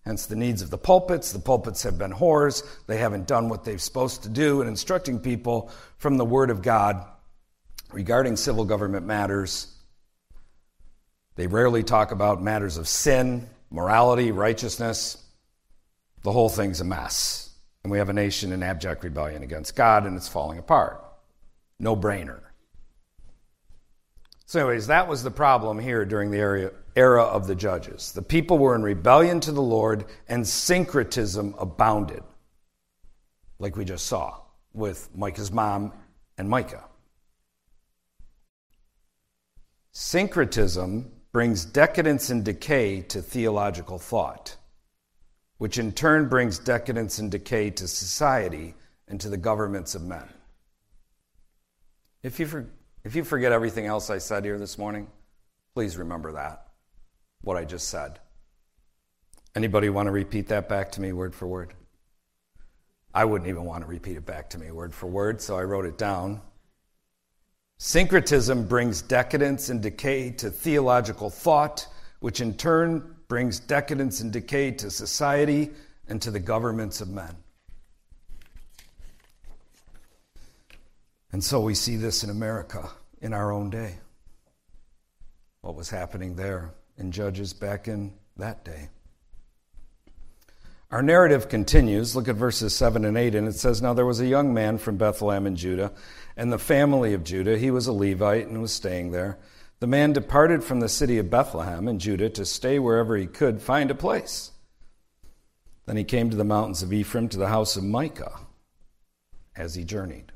Hence 0.05 0.27
the 0.27 0.37
needs 0.37 0.63
of 0.63 0.71
the 0.71 0.79
pulpits. 0.79 1.33
The 1.33 1.39
pulpits 1.39 1.85
have 1.85 1.97
been 1.97 2.13
whores. 2.13 2.67
They 2.87 2.99
haven't 2.99 3.29
done 3.29 3.49
what 3.49 3.65
they're 3.65 3.79
supposed 3.79 4.25
to 4.25 4.29
do 4.29 4.61
in 4.61 4.69
instructing 4.69 5.21
people 5.21 5.71
from 5.99 6.17
the 6.17 6.25
Word 6.25 6.51
of 6.51 6.63
God 6.63 7.05
regarding 7.93 8.37
civil 8.37 8.65
government 8.65 9.07
matters. 9.07 9.73
They 11.37 11.47
rarely 11.47 11.83
talk 11.83 12.11
about 12.11 12.43
matters 12.43 12.77
of 12.77 12.89
sin, 12.89 13.49
morality, 13.71 14.33
righteousness. 14.33 15.17
The 16.23 16.33
whole 16.33 16.49
thing's 16.49 16.81
a 16.81 16.85
mess. 16.85 17.51
And 17.85 17.91
we 17.91 17.99
have 17.99 18.09
a 18.09 18.15
nation 18.15 18.53
in 18.53 18.63
abject 18.63 19.03
rebellion 19.03 19.43
against 19.43 19.77
God, 19.77 20.07
and 20.07 20.17
it's 20.17 20.29
falling 20.29 20.59
apart. 20.59 21.03
No 21.79 21.97
brainer. 21.97 22.41
So, 24.53 24.61
anyways, 24.61 24.89
that 24.89 25.09
was 25.09 25.23
the 25.23 25.31
problem 25.31 25.79
here 25.79 26.05
during 26.05 26.31
the 26.31 26.37
era, 26.37 26.73
era 26.95 27.23
of 27.23 27.47
the 27.47 27.55
judges. 27.55 28.13
The 28.13 28.21
people 28.21 28.59
were 28.59 28.75
in 28.75 28.83
rebellion 28.83 29.41
to 29.41 29.51
the 29.51 29.63
Lord, 29.63 30.05
and 30.29 30.47
syncretism 30.47 31.55
abounded, 31.59 32.23
like 33.59 33.77
we 33.77 33.87
just 33.87 34.05
saw 34.05 34.43
with 34.75 35.09
Micah's 35.17 35.51
mom 35.51 35.95
and 36.37 36.51
Micah. 36.51 36.85
Syncretism 39.93 41.11
brings 41.33 41.65
decadence 41.65 42.29
and 42.29 42.45
decay 42.45 43.01
to 43.01 43.23
theological 43.23 43.99
thought, 43.99 44.57
which 45.57 45.79
in 45.79 45.93
turn 45.93 46.29
brings 46.29 46.59
decadence 46.59 47.19
and 47.19 47.31
decay 47.31 47.71
to 47.71 47.89
society 47.89 48.75
and 49.09 49.19
to 49.19 49.31
the 49.31 49.39
governments 49.39 49.95
of 49.95 50.03
men. 50.03 50.29
If 52.23 52.39
you, 52.39 52.67
if 53.05 53.17
you 53.17 53.25
forget 53.25 53.53
everything 53.53 53.87
else 53.87 54.11
I 54.11 54.19
said 54.19 54.45
here 54.45 54.59
this 54.59 54.79
morning, 54.79 55.09
please 55.75 55.97
remember 55.97 56.33
that, 56.33 56.69
what 57.41 57.57
I 57.57 57.65
just 57.65 57.89
said. 57.89 58.21
Anybody 59.55 59.89
want 59.89 60.07
to 60.07 60.13
repeat 60.13 60.49
that 60.49 60.69
back 60.69 60.93
to 60.93 61.01
me 61.01 61.13
word 61.13 61.35
for 61.35 61.47
word? 61.47 61.75
I 63.15 63.25
wouldn't 63.25 63.49
even 63.49 63.65
want 63.65 63.83
to 63.83 63.89
repeat 63.89 64.17
it 64.17 64.25
back 64.25 64.51
to 64.51 64.59
me 64.59 64.71
word 64.71 64.95
for 64.95 65.07
word, 65.07 65.41
so 65.41 65.59
I 65.59 65.65
wrote 65.65 65.85
it 65.85 65.99
down. 65.99 66.41
Syncretism 67.79 68.69
brings 68.69 69.03
decadence 69.03 69.69
and 69.69 69.83
decay 69.83 70.31
to 70.31 70.51
theological 70.51 71.29
thought, 71.29 71.87
which 72.21 72.41
in 72.41 72.55
turn 72.55 73.17
brings 73.29 73.59
decadence 73.59 74.21
and 74.21 74.33
decay 74.33 74.71
to 74.71 74.91
society 74.91 75.71
and 76.09 76.23
to 76.23 76.31
the 76.31 76.41
governments 76.41 77.01
of 77.01 77.09
men. 77.09 77.37
And 81.33 81.43
so 81.43 81.61
we 81.61 81.75
see 81.75 81.97
this 81.97 82.23
in 82.23 82.31
America 82.31 82.91
in 83.21 83.33
our 83.33 83.51
own 83.51 83.71
day. 83.71 83.99
What 85.63 85.75
was 85.75 85.89
happening 85.89 86.37
there 86.37 86.75
in 86.99 87.11
Judges 87.11 87.53
back 87.55 87.89
in 87.89 88.13
that 88.37 88.65
day. 88.65 88.89
Our 90.91 91.03
narrative 91.03 91.49
continues. 91.49 92.15
Look 92.15 92.29
at 92.29 92.37
verses 92.37 92.75
7 92.77 93.07
and 93.07 93.17
8, 93.17 93.35
and 93.35 93.49
it 93.49 93.55
says 93.55 93.81
Now 93.81 93.95
there 93.95 94.05
was 94.05 94.21
a 94.21 94.27
young 94.27 94.53
man 94.53 94.77
from 94.77 94.99
Bethlehem 94.99 95.47
in 95.47 95.57
Judah, 95.57 95.93
and 96.37 96.53
the 96.53 96.59
family 96.59 97.15
of 97.15 97.25
Judah. 97.25 97.57
He 97.57 97.71
was 97.71 97.87
a 97.87 97.93
Levite 97.93 98.47
and 98.47 98.61
was 98.61 98.73
staying 98.73 99.11
there. 99.11 99.39
The 99.81 99.87
man 99.87 100.13
departed 100.13 100.63
from 100.63 100.81
the 100.81 100.89
city 100.89 101.19
of 101.19 101.31
Bethlehem 101.31 101.89
in 101.89 101.99
Judah 101.99 102.29
to 102.31 102.45
stay 102.45 102.79
wherever 102.79 103.17
he 103.17 103.27
could 103.27 103.63
find 103.63 103.91
a 103.91 103.95
place. 103.95 104.51
Then 105.87 105.97
he 105.97 106.05
came 106.05 106.29
to 106.29 106.37
the 106.37 106.45
mountains 106.45 106.83
of 106.83 106.93
Ephraim 106.93 107.29
to 107.31 107.39
the 107.39 107.49
house 107.49 107.77
of 107.77 107.85
Micah 107.85 108.41
as 109.57 109.75
he 109.75 109.85
journeyed. 109.85 110.32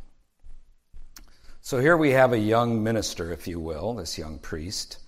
So 1.66 1.80
here 1.80 1.96
we 1.96 2.12
have 2.12 2.32
a 2.32 2.38
young 2.38 2.84
minister, 2.84 3.32
if 3.32 3.48
you 3.48 3.58
will, 3.58 3.94
this 3.94 4.16
young 4.16 4.38
priest. 4.38 4.98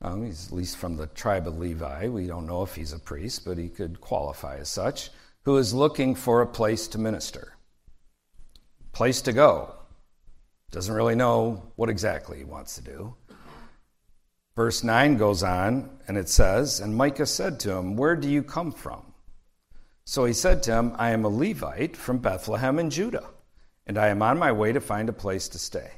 Um, 0.00 0.24
he's 0.24 0.46
at 0.46 0.52
least 0.52 0.76
from 0.76 0.96
the 0.96 1.08
tribe 1.08 1.48
of 1.48 1.58
Levi. 1.58 2.06
We 2.06 2.28
don't 2.28 2.46
know 2.46 2.62
if 2.62 2.76
he's 2.76 2.92
a 2.92 3.00
priest, 3.00 3.44
but 3.44 3.58
he 3.58 3.68
could 3.68 4.00
qualify 4.00 4.58
as 4.58 4.68
such, 4.68 5.10
who 5.42 5.56
is 5.56 5.74
looking 5.74 6.14
for 6.14 6.42
a 6.42 6.46
place 6.46 6.86
to 6.86 6.98
minister, 6.98 7.56
place 8.92 9.20
to 9.22 9.32
go. 9.32 9.74
Doesn't 10.70 10.94
really 10.94 11.16
know 11.16 11.72
what 11.74 11.90
exactly 11.90 12.38
he 12.38 12.44
wants 12.44 12.76
to 12.76 12.82
do. 12.82 13.16
Verse 14.54 14.84
9 14.84 15.16
goes 15.16 15.42
on, 15.42 15.90
and 16.06 16.16
it 16.16 16.28
says, 16.28 16.78
And 16.78 16.94
Micah 16.94 17.26
said 17.26 17.58
to 17.60 17.72
him, 17.72 17.96
Where 17.96 18.14
do 18.14 18.28
you 18.28 18.44
come 18.44 18.70
from? 18.70 19.12
So 20.04 20.24
he 20.24 20.34
said 20.34 20.62
to 20.62 20.72
him, 20.72 20.94
I 20.98 21.10
am 21.10 21.24
a 21.24 21.28
Levite 21.28 21.96
from 21.96 22.18
Bethlehem 22.18 22.78
in 22.78 22.90
Judah 22.90 23.26
and 23.86 23.96
I 23.96 24.08
am 24.08 24.22
on 24.22 24.38
my 24.38 24.52
way 24.52 24.72
to 24.72 24.80
find 24.80 25.08
a 25.08 25.12
place 25.12 25.48
to 25.48 25.58
stay. 25.58 25.90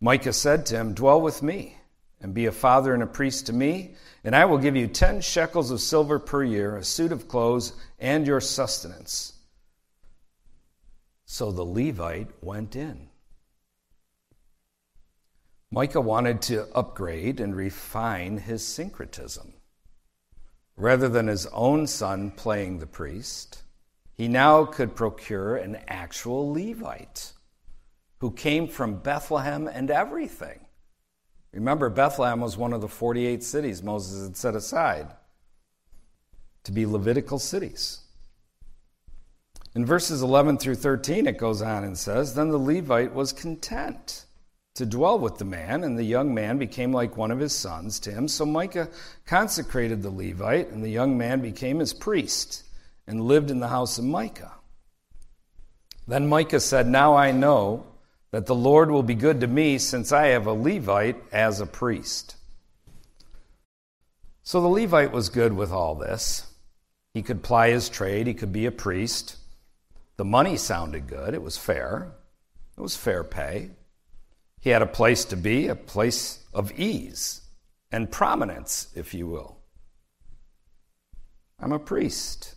Micah 0.00 0.32
said 0.32 0.66
to 0.66 0.76
him, 0.76 0.94
Dwell 0.94 1.20
with 1.20 1.42
me, 1.42 1.76
and 2.20 2.32
be 2.32 2.46
a 2.46 2.52
father 2.52 2.94
and 2.94 3.02
a 3.02 3.06
priest 3.06 3.46
to 3.46 3.52
me, 3.52 3.94
and 4.24 4.36
I 4.36 4.44
will 4.44 4.58
give 4.58 4.76
you 4.76 4.86
ten 4.86 5.20
shekels 5.20 5.70
of 5.70 5.80
silver 5.80 6.18
per 6.18 6.44
year, 6.44 6.76
a 6.76 6.84
suit 6.84 7.12
of 7.12 7.28
clothes, 7.28 7.72
and 7.98 8.26
your 8.26 8.40
sustenance. 8.40 9.34
So 11.24 11.52
the 11.52 11.64
Levite 11.64 12.30
went 12.42 12.76
in. 12.76 13.08
Micah 15.70 16.00
wanted 16.00 16.42
to 16.42 16.66
upgrade 16.74 17.38
and 17.38 17.54
refine 17.54 18.38
his 18.38 18.66
syncretism. 18.66 19.52
Rather 20.76 21.08
than 21.08 21.28
his 21.28 21.46
own 21.46 21.86
son 21.86 22.32
playing 22.32 22.78
the 22.78 22.86
priest, 22.86 23.62
he 24.20 24.28
now 24.28 24.66
could 24.66 24.94
procure 24.94 25.56
an 25.56 25.78
actual 25.88 26.52
Levite 26.52 27.32
who 28.18 28.30
came 28.30 28.68
from 28.68 28.98
Bethlehem 28.98 29.66
and 29.66 29.90
everything. 29.90 30.60
Remember, 31.54 31.88
Bethlehem 31.88 32.42
was 32.42 32.54
one 32.54 32.74
of 32.74 32.82
the 32.82 32.86
48 32.86 33.42
cities 33.42 33.82
Moses 33.82 34.22
had 34.22 34.36
set 34.36 34.54
aside 34.54 35.06
to 36.64 36.70
be 36.70 36.84
Levitical 36.84 37.38
cities. 37.38 38.00
In 39.74 39.86
verses 39.86 40.20
11 40.20 40.58
through 40.58 40.74
13, 40.74 41.26
it 41.26 41.38
goes 41.38 41.62
on 41.62 41.82
and 41.82 41.96
says 41.96 42.34
Then 42.34 42.50
the 42.50 42.58
Levite 42.58 43.14
was 43.14 43.32
content 43.32 44.26
to 44.74 44.84
dwell 44.84 45.18
with 45.18 45.38
the 45.38 45.46
man, 45.46 45.82
and 45.82 45.98
the 45.98 46.04
young 46.04 46.34
man 46.34 46.58
became 46.58 46.92
like 46.92 47.16
one 47.16 47.30
of 47.30 47.38
his 47.38 47.54
sons 47.54 47.98
to 48.00 48.12
him. 48.12 48.28
So 48.28 48.44
Micah 48.44 48.90
consecrated 49.24 50.02
the 50.02 50.10
Levite, 50.10 50.68
and 50.68 50.84
the 50.84 50.90
young 50.90 51.16
man 51.16 51.40
became 51.40 51.78
his 51.78 51.94
priest 51.94 52.64
and 53.06 53.22
lived 53.22 53.50
in 53.50 53.60
the 53.60 53.68
house 53.68 53.98
of 53.98 54.04
Micah. 54.04 54.52
Then 56.06 56.28
Micah 56.28 56.60
said, 56.60 56.86
Now 56.86 57.16
I 57.16 57.32
know 57.32 57.86
that 58.30 58.46
the 58.46 58.54
Lord 58.54 58.90
will 58.90 59.02
be 59.02 59.14
good 59.14 59.40
to 59.40 59.46
me 59.46 59.78
since 59.78 60.12
I 60.12 60.26
have 60.26 60.46
a 60.46 60.52
Levite 60.52 61.22
as 61.32 61.60
a 61.60 61.66
priest. 61.66 62.36
So 64.42 64.60
the 64.60 64.68
Levite 64.68 65.12
was 65.12 65.28
good 65.28 65.52
with 65.52 65.72
all 65.72 65.94
this. 65.94 66.46
He 67.12 67.22
could 67.22 67.42
ply 67.42 67.70
his 67.70 67.88
trade, 67.88 68.26
he 68.26 68.34
could 68.34 68.52
be 68.52 68.66
a 68.66 68.72
priest. 68.72 69.36
The 70.16 70.24
money 70.24 70.56
sounded 70.56 71.06
good, 71.06 71.34
it 71.34 71.42
was 71.42 71.56
fair, 71.56 72.12
it 72.76 72.80
was 72.80 72.96
fair 72.96 73.24
pay. 73.24 73.70
He 74.60 74.70
had 74.70 74.82
a 74.82 74.86
place 74.86 75.24
to 75.26 75.36
be, 75.36 75.68
a 75.68 75.74
place 75.74 76.44
of 76.52 76.78
ease 76.78 77.40
and 77.90 78.10
prominence, 78.10 78.88
if 78.94 79.14
you 79.14 79.26
will. 79.26 79.58
I'm 81.58 81.72
a 81.72 81.78
priest. 81.78 82.54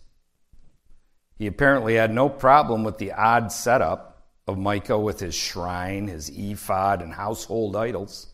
He 1.36 1.46
apparently 1.46 1.94
had 1.94 2.14
no 2.14 2.28
problem 2.28 2.84
with 2.84 2.98
the 2.98 3.12
odd 3.12 3.50
setup 3.50 4.14
of 4.46 4.58
Micah 4.58 4.98
with 4.98 5.20
his 5.20 5.34
shrine, 5.34 6.06
his 6.06 6.30
ephod, 6.30 7.02
and 7.02 7.12
household 7.12 7.76
idols. 7.76 8.28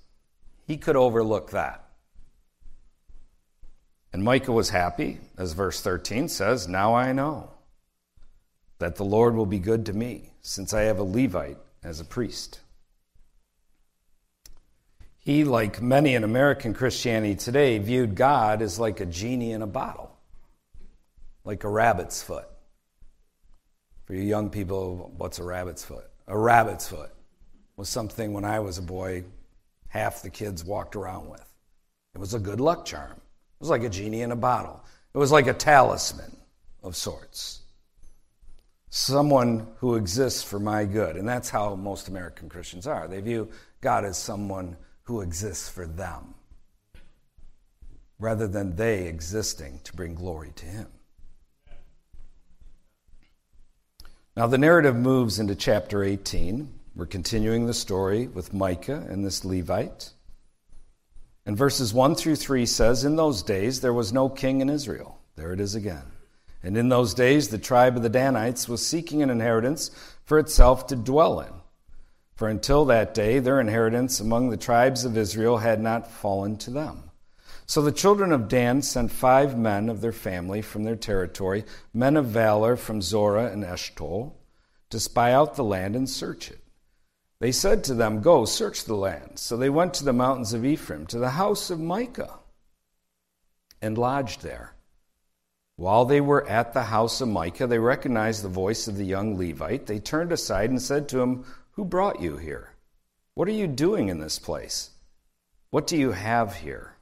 He 0.66 0.76
could 0.76 0.96
overlook 0.96 1.50
that. 1.50 1.84
And 4.12 4.24
Micah 4.24 4.52
was 4.52 4.70
happy, 4.70 5.20
as 5.38 5.52
verse 5.52 5.80
13 5.80 6.28
says, 6.28 6.66
Now 6.66 6.94
I 6.94 7.12
know 7.12 7.50
that 8.78 8.96
the 8.96 9.04
Lord 9.04 9.34
will 9.34 9.46
be 9.46 9.58
good 9.58 9.86
to 9.86 9.92
me, 9.92 10.32
since 10.40 10.74
I 10.74 10.82
have 10.82 10.98
a 10.98 11.04
Levite 11.04 11.58
as 11.82 12.00
a 12.00 12.04
priest. 12.04 12.60
He, 15.18 15.44
like 15.44 15.80
many 15.80 16.14
in 16.14 16.24
American 16.24 16.74
Christianity 16.74 17.36
today, 17.36 17.78
viewed 17.78 18.14
God 18.14 18.62
as 18.62 18.80
like 18.80 19.00
a 19.00 19.06
genie 19.06 19.52
in 19.52 19.62
a 19.62 19.66
bottle, 19.66 20.16
like 21.44 21.62
a 21.62 21.68
rabbit's 21.68 22.22
foot. 22.22 22.48
For 24.10 24.16
you 24.16 24.22
young 24.22 24.50
people, 24.50 25.14
what's 25.18 25.38
a 25.38 25.44
rabbit's 25.44 25.84
foot? 25.84 26.10
A 26.26 26.36
rabbit's 26.36 26.88
foot 26.88 27.12
was 27.76 27.88
something 27.88 28.32
when 28.32 28.44
I 28.44 28.58
was 28.58 28.76
a 28.76 28.82
boy, 28.82 29.22
half 29.86 30.22
the 30.22 30.30
kids 30.30 30.64
walked 30.64 30.96
around 30.96 31.30
with. 31.30 31.48
It 32.16 32.18
was 32.18 32.34
a 32.34 32.40
good 32.40 32.60
luck 32.60 32.84
charm. 32.84 33.12
It 33.12 33.60
was 33.60 33.68
like 33.68 33.84
a 33.84 33.88
genie 33.88 34.22
in 34.22 34.32
a 34.32 34.36
bottle. 34.36 34.84
It 35.14 35.18
was 35.18 35.30
like 35.30 35.46
a 35.46 35.54
talisman 35.54 36.36
of 36.82 36.96
sorts. 36.96 37.60
Someone 38.88 39.68
who 39.76 39.94
exists 39.94 40.42
for 40.42 40.58
my 40.58 40.86
good. 40.86 41.14
And 41.14 41.28
that's 41.28 41.48
how 41.48 41.76
most 41.76 42.08
American 42.08 42.48
Christians 42.48 42.88
are. 42.88 43.06
They 43.06 43.20
view 43.20 43.48
God 43.80 44.04
as 44.04 44.18
someone 44.18 44.76
who 45.04 45.20
exists 45.20 45.68
for 45.68 45.86
them 45.86 46.34
rather 48.18 48.48
than 48.48 48.74
they 48.74 49.06
existing 49.06 49.78
to 49.84 49.94
bring 49.94 50.16
glory 50.16 50.50
to 50.56 50.66
Him. 50.66 50.88
Now, 54.36 54.46
the 54.46 54.58
narrative 54.58 54.94
moves 54.94 55.40
into 55.40 55.56
chapter 55.56 56.04
18. 56.04 56.72
We're 56.94 57.06
continuing 57.06 57.66
the 57.66 57.74
story 57.74 58.28
with 58.28 58.54
Micah 58.54 59.04
and 59.08 59.24
this 59.24 59.44
Levite. 59.44 60.12
And 61.44 61.56
verses 61.56 61.92
1 61.92 62.14
through 62.14 62.36
3 62.36 62.64
says, 62.64 63.04
In 63.04 63.16
those 63.16 63.42
days 63.42 63.80
there 63.80 63.92
was 63.92 64.12
no 64.12 64.28
king 64.28 64.60
in 64.60 64.70
Israel. 64.70 65.20
There 65.34 65.52
it 65.52 65.58
is 65.58 65.74
again. 65.74 66.04
And 66.62 66.76
in 66.76 66.88
those 66.88 67.12
days 67.12 67.48
the 67.48 67.58
tribe 67.58 67.96
of 67.96 68.04
the 68.04 68.08
Danites 68.08 68.68
was 68.68 68.86
seeking 68.86 69.20
an 69.20 69.30
inheritance 69.30 69.90
for 70.24 70.38
itself 70.38 70.86
to 70.88 70.96
dwell 70.96 71.40
in. 71.40 71.52
For 72.36 72.48
until 72.48 72.84
that 72.84 73.14
day, 73.14 73.40
their 73.40 73.60
inheritance 73.60 74.20
among 74.20 74.50
the 74.50 74.56
tribes 74.56 75.04
of 75.04 75.18
Israel 75.18 75.58
had 75.58 75.80
not 75.80 76.10
fallen 76.10 76.56
to 76.58 76.70
them. 76.70 77.09
So 77.70 77.82
the 77.82 77.92
children 77.92 78.32
of 78.32 78.48
Dan 78.48 78.82
sent 78.82 79.12
five 79.12 79.56
men 79.56 79.90
of 79.90 80.00
their 80.00 80.10
family 80.10 80.60
from 80.60 80.82
their 80.82 80.96
territory, 80.96 81.64
men 81.94 82.16
of 82.16 82.26
valor 82.26 82.74
from 82.74 83.00
Zorah 83.00 83.52
and 83.52 83.62
Eshtaol, 83.62 84.32
to 84.90 84.98
spy 84.98 85.32
out 85.32 85.54
the 85.54 85.62
land 85.62 85.94
and 85.94 86.10
search 86.10 86.50
it. 86.50 86.58
They 87.38 87.52
said 87.52 87.84
to 87.84 87.94
them, 87.94 88.22
Go, 88.22 88.44
search 88.44 88.86
the 88.86 88.96
land. 88.96 89.38
So 89.38 89.56
they 89.56 89.70
went 89.70 89.94
to 89.94 90.04
the 90.04 90.12
mountains 90.12 90.52
of 90.52 90.64
Ephraim, 90.64 91.06
to 91.06 91.20
the 91.20 91.30
house 91.30 91.70
of 91.70 91.78
Micah, 91.78 92.40
and 93.80 93.96
lodged 93.96 94.42
there. 94.42 94.74
While 95.76 96.06
they 96.06 96.20
were 96.20 96.48
at 96.48 96.72
the 96.72 96.82
house 96.82 97.20
of 97.20 97.28
Micah, 97.28 97.68
they 97.68 97.78
recognized 97.78 98.42
the 98.42 98.48
voice 98.48 98.88
of 98.88 98.96
the 98.96 99.06
young 99.06 99.38
Levite. 99.38 99.86
They 99.86 100.00
turned 100.00 100.32
aside 100.32 100.70
and 100.70 100.82
said 100.82 101.08
to 101.10 101.20
him, 101.20 101.44
who 101.74 101.84
brought 101.84 102.20
you 102.20 102.36
here? 102.36 102.72
What 103.34 103.46
are 103.46 103.52
you 103.52 103.68
doing 103.68 104.08
in 104.08 104.18
this 104.18 104.40
place? 104.40 104.90
What 105.70 105.86
do 105.86 105.96
you 105.96 106.10
have 106.10 106.56
here? 106.56 106.96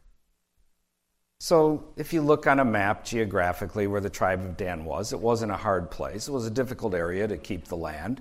So, 1.40 1.92
if 1.96 2.12
you 2.12 2.20
look 2.22 2.48
on 2.48 2.58
a 2.58 2.64
map 2.64 3.04
geographically 3.04 3.86
where 3.86 4.00
the 4.00 4.10
tribe 4.10 4.40
of 4.40 4.56
Dan 4.56 4.84
was, 4.84 5.12
it 5.12 5.20
wasn't 5.20 5.52
a 5.52 5.56
hard 5.56 5.88
place. 5.88 6.26
It 6.26 6.32
was 6.32 6.46
a 6.46 6.50
difficult 6.50 6.94
area 6.94 7.28
to 7.28 7.38
keep 7.38 7.66
the 7.66 7.76
land. 7.76 8.20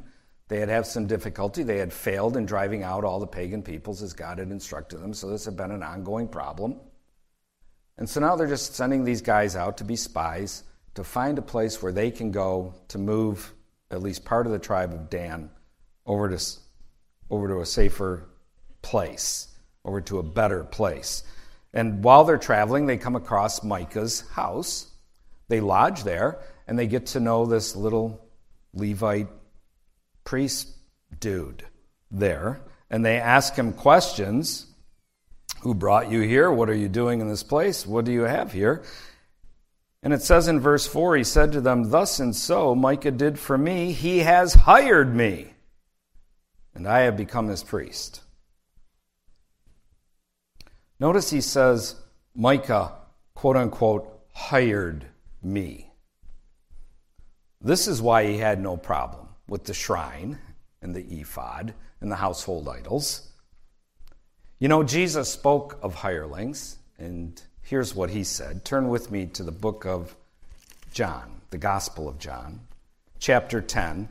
They 0.49 0.59
had 0.59 0.69
had 0.69 0.85
some 0.85 1.07
difficulty. 1.07 1.63
They 1.63 1.79
had 1.79 1.91
failed 1.91 2.37
in 2.37 2.45
driving 2.45 2.83
out 2.83 3.03
all 3.03 3.19
the 3.19 3.25
pagan 3.25 3.63
peoples 3.63 4.03
as 4.03 4.13
God 4.13 4.37
had 4.37 4.51
instructed 4.51 4.99
them, 4.99 5.13
so 5.13 5.29
this 5.29 5.45
had 5.45 5.57
been 5.57 5.71
an 5.71 5.81
ongoing 5.81 6.27
problem. 6.27 6.79
And 7.97 8.07
so 8.07 8.19
now 8.19 8.35
they're 8.35 8.47
just 8.47 8.75
sending 8.75 9.03
these 9.03 9.21
guys 9.21 9.55
out 9.55 9.77
to 9.77 9.83
be 9.83 9.95
spies 9.95 10.63
to 10.93 11.03
find 11.03 11.39
a 11.39 11.41
place 11.41 11.81
where 11.81 11.91
they 11.91 12.11
can 12.11 12.31
go 12.31 12.75
to 12.89 12.99
move 12.99 13.53
at 13.89 14.03
least 14.03 14.25
part 14.25 14.45
of 14.45 14.51
the 14.51 14.59
tribe 14.59 14.93
of 14.93 15.09
Dan 15.09 15.49
over 16.05 16.29
to, 16.29 16.45
over 17.31 17.47
to 17.47 17.61
a 17.61 17.65
safer 17.65 18.29
place, 18.83 19.47
over 19.83 20.01
to 20.01 20.19
a 20.19 20.23
better 20.23 20.63
place. 20.63 21.23
And 21.77 22.03
while 22.03 22.23
they're 22.23 22.39
traveling, 22.39 22.87
they 22.87 22.97
come 22.97 23.15
across 23.15 23.63
Micah's 23.63 24.27
house. 24.31 24.87
They 25.47 25.59
lodge 25.59 26.03
there, 26.03 26.39
and 26.67 26.77
they 26.77 26.87
get 26.87 27.05
to 27.07 27.19
know 27.19 27.45
this 27.45 27.75
little 27.75 28.27
Levite 28.73 29.29
priest 30.23 30.69
dude 31.19 31.63
there. 32.09 32.61
And 32.89 33.05
they 33.05 33.17
ask 33.19 33.55
him 33.55 33.73
questions 33.73 34.65
Who 35.61 35.75
brought 35.75 36.09
you 36.09 36.21
here? 36.21 36.51
What 36.51 36.69
are 36.69 36.75
you 36.75 36.89
doing 36.89 37.21
in 37.21 37.29
this 37.29 37.43
place? 37.43 37.85
What 37.85 38.05
do 38.05 38.11
you 38.11 38.23
have 38.23 38.51
here? 38.51 38.83
And 40.01 40.13
it 40.13 40.23
says 40.23 40.47
in 40.47 40.59
verse 40.59 40.87
4 40.87 41.17
He 41.17 41.23
said 41.23 41.51
to 41.51 41.61
them, 41.61 41.91
Thus 41.91 42.19
and 42.19 42.35
so 42.35 42.73
Micah 42.73 43.11
did 43.11 43.37
for 43.37 43.55
me. 43.55 43.91
He 43.91 44.19
has 44.19 44.55
hired 44.55 45.15
me 45.15 45.53
and 46.77 46.87
I 46.87 47.01
have 47.01 47.17
become 47.17 47.49
his 47.49 47.63
priest. 47.63 48.21
Notice 50.99 51.29
he 51.29 51.41
says, 51.41 51.95
Micah, 52.35 52.93
quote 53.35 53.57
unquote, 53.57 54.19
hired 54.33 55.05
me. 55.43 55.91
This 57.61 57.87
is 57.87 58.01
why 58.01 58.25
he 58.25 58.37
had 58.37 58.61
no 58.61 58.77
problem 58.77 59.27
with 59.47 59.65
the 59.65 59.73
shrine 59.73 60.39
and 60.81 60.95
the 60.95 61.19
ephod 61.19 61.73
and 62.01 62.11
the 62.11 62.15
household 62.15 62.67
idols. 62.67 63.29
You 64.59 64.67
know, 64.67 64.83
Jesus 64.83 65.31
spoke 65.31 65.77
of 65.83 65.95
hirelings, 65.95 66.77
and 66.97 67.39
here's 67.61 67.93
what 67.93 68.09
he 68.09 68.23
said. 68.23 68.65
Turn 68.65 68.89
with 68.89 69.11
me 69.11 69.27
to 69.27 69.43
the 69.43 69.51
book 69.51 69.85
of 69.85 70.15
John, 70.91 71.41
the 71.51 71.57
Gospel 71.57 72.07
of 72.07 72.17
John, 72.17 72.61
chapter 73.19 73.61
10. 73.61 74.09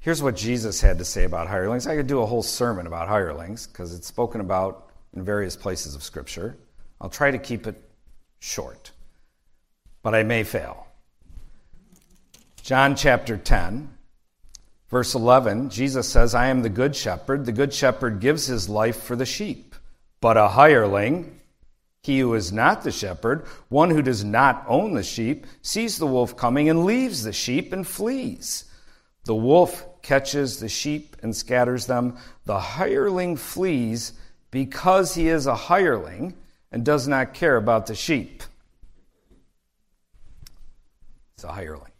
Here's 0.00 0.22
what 0.22 0.36
Jesus 0.36 0.82
had 0.82 0.98
to 0.98 1.04
say 1.04 1.24
about 1.24 1.48
hirelings. 1.48 1.86
I 1.86 1.96
could 1.96 2.06
do 2.06 2.20
a 2.20 2.26
whole 2.26 2.42
sermon 2.42 2.86
about 2.86 3.08
hirelings 3.08 3.66
because 3.66 3.94
it's 3.94 4.06
spoken 4.06 4.42
about 4.42 4.83
in 5.14 5.24
various 5.24 5.56
places 5.56 5.94
of 5.94 6.02
Scripture. 6.02 6.56
I'll 7.00 7.10
try 7.10 7.30
to 7.30 7.38
keep 7.38 7.66
it 7.66 7.80
short, 8.38 8.90
but 10.02 10.14
I 10.14 10.22
may 10.22 10.44
fail. 10.44 10.86
John 12.62 12.96
chapter 12.96 13.36
10, 13.36 13.90
verse 14.88 15.14
11, 15.14 15.70
Jesus 15.70 16.08
says, 16.08 16.34
I 16.34 16.46
am 16.46 16.62
the 16.62 16.70
good 16.70 16.96
shepherd. 16.96 17.44
The 17.44 17.52
good 17.52 17.74
shepherd 17.74 18.20
gives 18.20 18.46
his 18.46 18.68
life 18.68 19.02
for 19.02 19.16
the 19.16 19.26
sheep. 19.26 19.74
But 20.20 20.38
a 20.38 20.48
hireling, 20.48 21.40
he 22.02 22.20
who 22.20 22.34
is 22.34 22.52
not 22.52 22.82
the 22.82 22.90
shepherd, 22.90 23.46
one 23.68 23.90
who 23.90 24.00
does 24.00 24.24
not 24.24 24.64
own 24.66 24.94
the 24.94 25.02
sheep, 25.02 25.46
sees 25.60 25.98
the 25.98 26.06
wolf 26.06 26.36
coming 26.36 26.70
and 26.70 26.84
leaves 26.84 27.22
the 27.22 27.32
sheep 27.32 27.72
and 27.72 27.86
flees. 27.86 28.64
The 29.24 29.34
wolf 29.34 29.86
catches 30.02 30.60
the 30.60 30.68
sheep 30.68 31.16
and 31.22 31.34
scatters 31.34 31.86
them. 31.86 32.16
The 32.44 32.60
hireling 32.60 33.36
flees 33.36 34.12
because 34.54 35.16
he 35.16 35.26
is 35.26 35.48
a 35.48 35.56
hireling 35.56 36.32
and 36.70 36.84
does 36.84 37.08
not 37.08 37.34
care 37.34 37.56
about 37.56 37.86
the 37.86 37.94
sheep. 37.96 38.44
It's 41.34 41.42
a 41.42 41.50
hireling. 41.50 41.90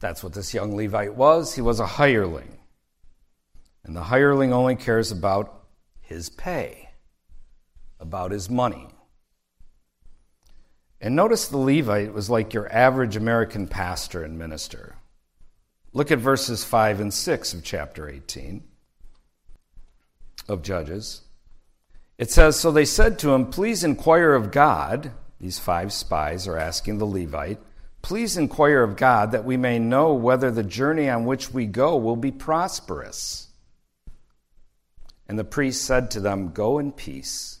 That's 0.00 0.24
what 0.24 0.32
this 0.32 0.54
young 0.54 0.74
Levite 0.74 1.14
was. 1.14 1.54
He 1.54 1.60
was 1.60 1.78
a 1.78 1.84
hireling. 1.84 2.56
And 3.84 3.94
the 3.94 4.04
hireling 4.04 4.54
only 4.54 4.76
cares 4.76 5.12
about 5.12 5.62
his 6.00 6.30
pay, 6.30 6.88
about 8.00 8.30
his 8.30 8.48
money. 8.48 8.88
And 11.02 11.14
notice 11.14 11.48
the 11.48 11.58
Levite 11.58 12.14
was 12.14 12.30
like 12.30 12.54
your 12.54 12.72
average 12.72 13.14
American 13.14 13.66
pastor 13.66 14.24
and 14.24 14.38
minister. 14.38 14.96
Look 15.92 16.10
at 16.10 16.18
verses 16.18 16.64
5 16.64 17.00
and 17.00 17.12
6 17.12 17.52
of 17.52 17.62
chapter 17.62 18.08
18 18.08 18.67
of 20.46 20.62
Judges. 20.62 21.22
It 22.18 22.30
says 22.30 22.58
So 22.58 22.70
they 22.70 22.84
said 22.84 23.18
to 23.20 23.32
him, 23.32 23.46
Please 23.46 23.84
inquire 23.84 24.34
of 24.34 24.50
God. 24.50 25.12
These 25.40 25.58
five 25.58 25.92
spies 25.92 26.46
are 26.46 26.56
asking 26.56 26.98
the 26.98 27.06
Levite, 27.06 27.60
Please 28.02 28.36
inquire 28.36 28.82
of 28.82 28.96
God 28.96 29.32
that 29.32 29.44
we 29.44 29.56
may 29.56 29.78
know 29.78 30.14
whether 30.14 30.50
the 30.50 30.62
journey 30.62 31.08
on 31.08 31.24
which 31.24 31.52
we 31.52 31.66
go 31.66 31.96
will 31.96 32.16
be 32.16 32.32
prosperous. 32.32 33.48
And 35.28 35.38
the 35.38 35.44
priest 35.44 35.84
said 35.84 36.10
to 36.12 36.20
them, 36.20 36.52
Go 36.52 36.78
in 36.78 36.92
peace. 36.92 37.60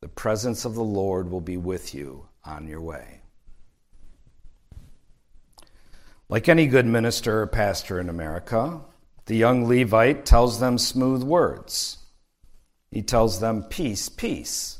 The 0.00 0.08
presence 0.08 0.64
of 0.64 0.74
the 0.74 0.84
Lord 0.84 1.30
will 1.30 1.40
be 1.40 1.56
with 1.56 1.94
you 1.94 2.28
on 2.44 2.68
your 2.68 2.80
way. 2.80 3.22
Like 6.28 6.48
any 6.48 6.66
good 6.66 6.86
minister 6.86 7.42
or 7.42 7.46
pastor 7.46 7.98
in 7.98 8.08
America, 8.08 8.80
the 9.26 9.36
young 9.36 9.66
Levite 9.66 10.26
tells 10.26 10.60
them 10.60 10.76
smooth 10.76 11.22
words. 11.22 11.98
He 12.90 13.02
tells 13.02 13.40
them, 13.40 13.62
Peace, 13.64 14.08
peace, 14.08 14.78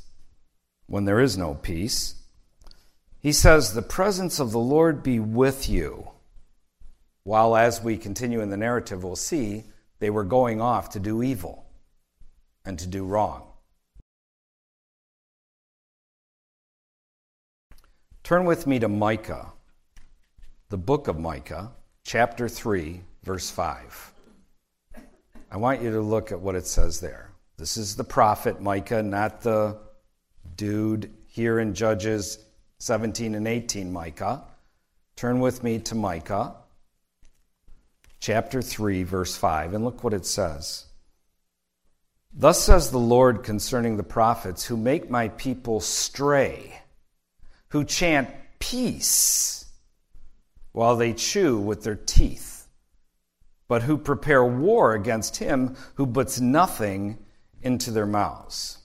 when 0.87 1.05
there 1.05 1.21
is 1.21 1.37
no 1.37 1.55
peace. 1.55 2.15
He 3.21 3.33
says, 3.33 3.73
The 3.73 3.83
presence 3.83 4.41
of 4.41 4.53
the 4.53 4.59
Lord 4.59 5.03
be 5.03 5.19
with 5.19 5.69
you. 5.69 6.11
While, 7.25 7.57
as 7.57 7.83
we 7.83 7.99
continue 7.99 8.41
in 8.41 8.51
the 8.51 8.57
narrative, 8.57 9.05
we'll 9.05 9.17
see 9.17 9.65
they 9.99 10.11
were 10.11 10.25
going 10.25 10.61
off 10.61 10.91
to 10.91 11.01
do 11.01 11.23
evil 11.23 11.67
and 12.65 12.79
to 12.79 12.87
do 12.87 13.05
wrong. 13.05 13.45
Turn 18.23 18.45
with 18.45 18.67
me 18.67 18.79
to 18.79 18.89
Micah 18.89 19.53
the 20.71 20.77
book 20.77 21.09
of 21.09 21.19
Micah, 21.19 21.73
chapter 22.05 22.47
3, 22.47 23.01
verse 23.23 23.51
5. 23.51 24.13
I 25.51 25.57
want 25.57 25.81
you 25.81 25.91
to 25.93 26.03
look 26.03 26.31
at 26.31 26.41
what 26.41 26.57
it 26.57 26.67
says 26.67 27.01
there. 27.01 27.28
This 27.59 27.77
is 27.77 27.97
the 27.97 28.05
prophet 28.05 28.61
Micah, 28.61 29.03
not 29.03 29.41
the 29.41 29.79
dude 30.55 31.13
here 31.27 31.59
in 31.59 31.75
Judges 31.75 32.39
17 32.79 33.35
and 33.35 33.49
18, 33.49 33.93
Micah. 33.93 34.45
Turn 35.17 35.41
with 35.41 35.65
me 35.65 35.81
to 35.81 35.97
Micah 35.97 36.55
chapter 38.21 38.63
3, 38.63 39.03
verse 39.03 39.37
5, 39.37 39.75
and 39.75 39.85
look 39.85 40.05
what 40.05 40.15
it 40.15 40.25
says. 40.25 40.87
Thus 42.33 42.63
says 42.63 42.93
the 42.93 42.99
Lord 42.99 43.43
concerning 43.43 43.97
the 43.97 44.05
prophets 44.05 44.65
who 44.65 44.77
make 44.77 45.11
my 45.11 45.27
people 45.27 45.81
stray, 45.81 46.81
who 47.71 47.83
chant 47.83 48.31
peace 48.61 49.65
while 50.71 50.95
they 50.95 51.13
chew 51.13 51.59
with 51.59 51.83
their 51.83 51.97
teeth, 51.97 52.69
but 53.67 53.83
who 53.83 53.99
prepare 53.99 54.45
war 54.45 54.95
against 54.95 55.39
him 55.39 55.75
who 55.97 56.07
puts 56.07 56.39
nothing 56.39 57.19
into 57.69 57.91
their 57.91 58.07
mouths. 58.07 58.79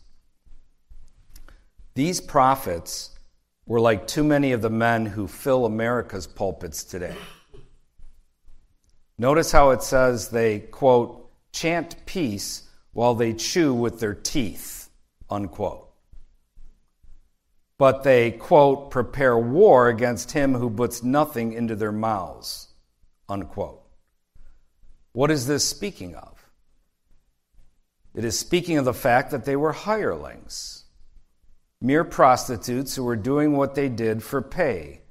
These 1.96 2.20
prophets 2.20 3.12
were 3.66 3.80
like 3.80 4.08
too 4.08 4.26
many 4.26 4.52
of 4.52 4.62
the 4.62 4.70
men 4.70 5.06
who 5.06 5.26
fill 5.26 5.66
America's 5.66 6.28
pulpits 6.28 6.84
today. 6.84 7.16
Notice 9.18 9.54
how 9.54 9.70
it 9.70 9.82
says 9.82 10.28
they, 10.28 10.60
quote, 10.60 11.32
chant 11.54 11.96
peace 12.06 12.64
while 12.92 13.16
they 13.16 13.32
chew 13.32 13.74
with 13.74 14.02
their 14.02 14.14
teeth, 14.14 14.90
unquote. 15.30 15.90
But 17.78 18.04
they, 18.04 18.32
quote, 18.32 18.92
prepare 18.92 19.38
war 19.38 19.88
against 19.88 20.34
him 20.34 20.56
who 20.56 20.70
puts 20.70 21.04
nothing 21.04 21.54
into 21.54 21.78
their 21.78 21.94
mouths, 21.94 22.68
unquote. 23.30 23.82
What 25.14 25.32
is 25.32 25.48
this 25.48 25.64
speaking 25.64 26.16
of? 26.16 26.33
It 28.14 28.24
is 28.24 28.38
speaking 28.38 28.78
of 28.78 28.86
the 28.86 28.94
fact 28.94 29.32
that 29.32 29.46
they 29.46 29.56
were 29.56 29.72
hirelings, 29.72 30.86
mere 31.82 32.04
prostitutes 32.04 32.96
who 32.96 33.04
were 33.04 33.16
doing 33.16 33.58
what 33.58 33.76
they 33.76 33.90
did 33.90 34.22
for 34.22 34.42
pay, 34.42 35.02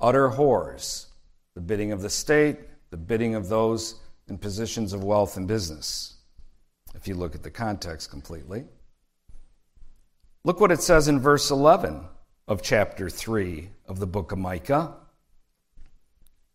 utter 0.00 0.30
whores, 0.30 1.06
the 1.54 1.60
bidding 1.60 1.92
of 1.92 2.00
the 2.00 2.10
state, 2.10 2.58
the 2.90 2.96
bidding 2.96 3.34
of 3.34 3.48
those 3.48 3.96
in 4.28 4.38
positions 4.38 4.92
of 4.92 5.02
wealth 5.02 5.36
and 5.36 5.48
business, 5.48 6.14
if 6.94 7.08
you 7.08 7.14
look 7.14 7.34
at 7.34 7.42
the 7.42 7.50
context 7.50 8.10
completely. 8.10 8.64
Look 10.44 10.60
what 10.60 10.72
it 10.72 10.82
says 10.82 11.08
in 11.08 11.20
verse 11.20 11.50
11 11.50 12.04
of 12.46 12.62
chapter 12.62 13.08
3 13.08 13.70
of 13.88 13.98
the 13.98 14.06
book 14.06 14.30
of 14.30 14.38
Micah. 14.38 14.94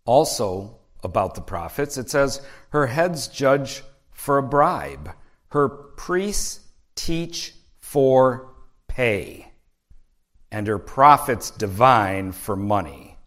Also 0.06 0.78
about 1.04 1.36
the 1.36 1.42
prophets, 1.42 1.98
it 1.98 2.10
says, 2.10 2.42
Her 2.70 2.88
heads 2.88 3.28
judge 3.28 3.84
for 4.12 4.38
a 4.38 4.44
bribe, 4.44 5.12
her 5.50 5.70
priests 5.70 6.60
teach 6.96 7.54
for 7.80 8.54
pay, 8.88 9.52
and 10.52 10.68
her 10.68 10.80
prophets 10.80 11.52
divine 11.52 12.32
for 12.32 12.56
money. 12.56 13.18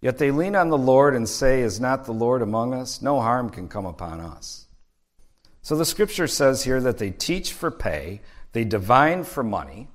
Yet 0.00 0.18
they 0.18 0.30
lean 0.30 0.54
on 0.54 0.68
the 0.68 0.78
Lord 0.78 1.14
and 1.14 1.28
say, 1.28 1.62
Is 1.62 1.80
not 1.80 2.04
the 2.04 2.12
Lord 2.12 2.42
among 2.42 2.74
us? 2.74 3.00
No 3.02 3.20
harm 3.20 3.50
can 3.50 3.68
come 3.68 3.86
upon 3.86 4.20
us. 4.20 4.66
So 5.62 5.74
the 5.74 5.84
scripture 5.84 6.28
says 6.28 6.62
here 6.62 6.80
that 6.80 6.98
they 6.98 7.10
teach 7.10 7.52
for 7.52 7.70
pay, 7.70 8.20
they 8.52 8.64
divine 8.64 9.24
for 9.24 9.42
money. 9.42 9.88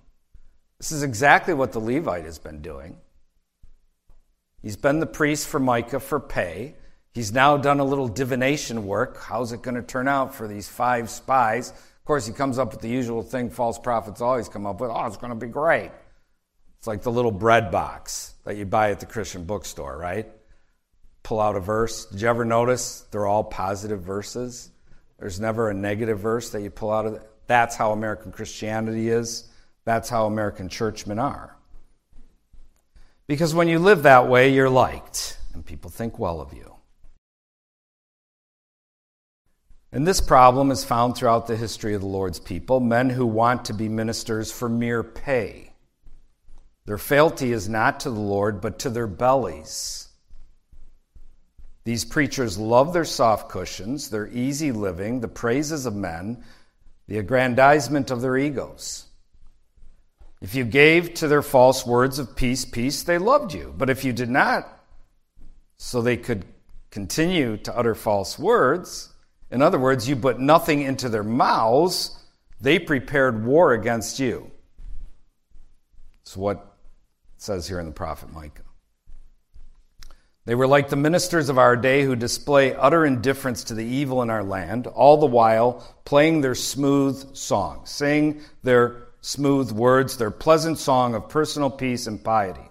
This 0.80 0.92
is 0.92 1.04
exactly 1.04 1.54
what 1.54 1.72
the 1.72 1.80
Levite 1.80 2.26
has 2.26 2.40
been 2.40 2.62
doing. 2.62 2.98
He's 4.62 4.76
been 4.76 5.00
the 5.00 5.06
priest 5.06 5.48
for 5.48 5.60
Micah 5.60 6.00
for 6.00 6.20
pay. 6.20 6.76
He's 7.14 7.34
now 7.34 7.58
done 7.58 7.80
a 7.80 7.84
little 7.84 8.08
divination 8.08 8.86
work. 8.86 9.22
How's 9.22 9.52
it 9.52 9.62
going 9.62 9.76
to 9.76 9.82
turn 9.82 10.08
out 10.08 10.34
for 10.34 10.48
these 10.48 10.70
five 10.70 11.10
spies? 11.10 11.72
Of 11.72 12.06
course, 12.06 12.26
he 12.26 12.34
comes 12.34 12.58
up 12.58 12.72
with 12.72 12.82
the 12.82 12.90
usual 12.90 13.22
thing 13.22 13.50
false 13.50 13.78
prophets 13.78 14.22
always 14.22 14.48
come 14.48 14.66
up 14.66 14.80
with 14.80 14.90
oh, 14.90 15.06
it's 15.06 15.18
going 15.18 15.32
to 15.32 15.36
be 15.36 15.52
great. 15.52 15.92
It's 16.78 16.88
like 16.88 17.04
the 17.04 17.12
little 17.12 17.32
bread 17.32 17.70
box 17.70 18.34
that 18.44 18.56
you 18.56 18.66
buy 18.66 18.92
at 18.92 19.00
the 19.00 19.06
Christian 19.06 19.44
bookstore, 19.44 19.98
right? 19.98 20.28
Pull 21.22 21.40
out 21.40 21.56
a 21.56 21.60
verse. 21.60 22.06
Did 22.08 22.22
you 22.22 22.28
ever 22.28 22.46
notice 22.46 23.02
they're 23.12 23.28
all 23.28 23.44
positive 23.44 24.02
verses? 24.02 24.72
There's 25.20 25.40
never 25.40 25.70
a 25.70 25.74
negative 25.74 26.20
verse 26.20 26.50
that 26.50 26.62
you 26.62 26.72
pull 26.72 26.92
out 26.92 27.06
of 27.06 27.14
it. 27.14 27.30
That's 27.46 27.76
how 27.76 27.92
American 27.92 28.32
Christianity 28.32 29.10
is. 29.10 29.48
That's 29.86 30.10
how 30.10 30.26
American 30.26 30.70
churchmen 30.70 31.20
are. 31.20 31.56
Because 33.28 33.54
when 33.54 33.68
you 33.68 33.78
live 33.78 34.04
that 34.04 34.28
way, 34.28 34.54
you're 34.54 34.70
liked, 34.70 35.38
and 35.54 35.66
people 35.66 35.92
think 35.92 36.18
well 36.18 36.42
of 36.42 36.54
you. 36.54 36.71
And 39.92 40.08
this 40.08 40.22
problem 40.22 40.72
is 40.72 40.86
found 40.86 41.16
throughout 41.16 41.48
the 41.48 41.58
history 41.58 41.94
of 41.94 42.02
the 42.02 42.08
Lord's 42.08 42.40
people 42.40 42.80
men 42.80 43.10
who 43.10 43.26
want 43.26 43.66
to 43.66 43.74
be 43.74 43.90
ministers 43.90 44.52
for 44.52 44.70
mere 44.70 45.04
pay 45.04 45.72
their 46.86 46.98
fealty 46.98 47.52
is 47.52 47.70
not 47.70 48.02
to 48.02 48.10
the 48.10 48.20
Lord, 48.20 48.60
but 48.60 48.80
to 48.80 48.90
their 48.90 49.08
bellies. 49.08 50.08
These 51.84 52.06
preachers 52.06 52.58
love 52.58 52.94
their 52.94 53.06
soft 53.06 53.50
cushions, 53.50 54.10
their 54.10 54.28
easy 54.28 54.72
living, 54.72 55.20
the 55.20 55.28
praises 55.28 55.86
of 55.86 55.96
men, 55.96 56.44
the 57.08 57.18
aggrandizement 57.18 58.12
of 58.12 58.22
their 58.22 58.38
egos. 58.38 59.06
If 60.42 60.56
you 60.56 60.66
gave 60.66 61.14
to 61.16 61.28
their 61.28 61.42
false 61.42 61.86
words 61.86 62.18
of 62.18 62.36
peace, 62.36 62.66
peace, 62.66 63.04
they 63.04 63.18
loved 63.18 63.54
you. 63.54 63.74
But 63.78 63.90
if 63.90 64.04
you 64.04 64.12
did 64.12 64.30
not, 64.30 64.68
so 65.78 66.02
they 66.02 66.18
could 66.18 66.46
continue 66.90 67.58
to 67.58 67.78
utter 67.78 67.96
false 67.96 68.38
words, 68.38 69.11
in 69.52 69.62
other 69.62 69.80
words, 69.80 70.08
you 70.08 70.16
put 70.16 70.40
nothing 70.40 70.82
into 70.82 71.10
their 71.10 71.24
mouths, 71.24 72.18
they 72.62 72.80
prepared 72.80 73.46
war 73.46 73.74
against 73.74 74.20
you. 74.20 74.50
It's 76.22 76.38
what 76.38 76.58
it 76.58 77.42
says 77.42 77.68
here 77.68 77.80
in 77.80 77.86
the 77.86 77.92
prophet 77.92 78.32
Micah. 78.32 78.64
They 80.46 80.56
were 80.56 80.68
like 80.68 80.90
the 80.90 80.96
ministers 80.96 81.50
of 81.50 81.60
our 81.60 81.76
day 81.76 82.04
who 82.04 82.16
display 82.16 82.74
utter 82.74 83.06
indifference 83.06 83.66
to 83.66 83.76
the 83.76 83.86
evil 83.86 84.22
in 84.22 84.30
our 84.30 84.44
land, 84.44 84.88
all 84.88 85.18
the 85.18 85.28
while 85.28 85.86
playing 86.04 86.42
their 86.42 86.56
smooth 86.56 87.36
song, 87.36 87.86
sing 87.86 88.42
their 88.64 89.08
smooth 89.22 89.72
words, 89.72 90.18
their 90.18 90.32
pleasant 90.32 90.80
song 90.80 91.14
of 91.14 91.30
personal 91.30 91.70
peace 91.70 92.08
and 92.08 92.24
piety. 92.24 92.68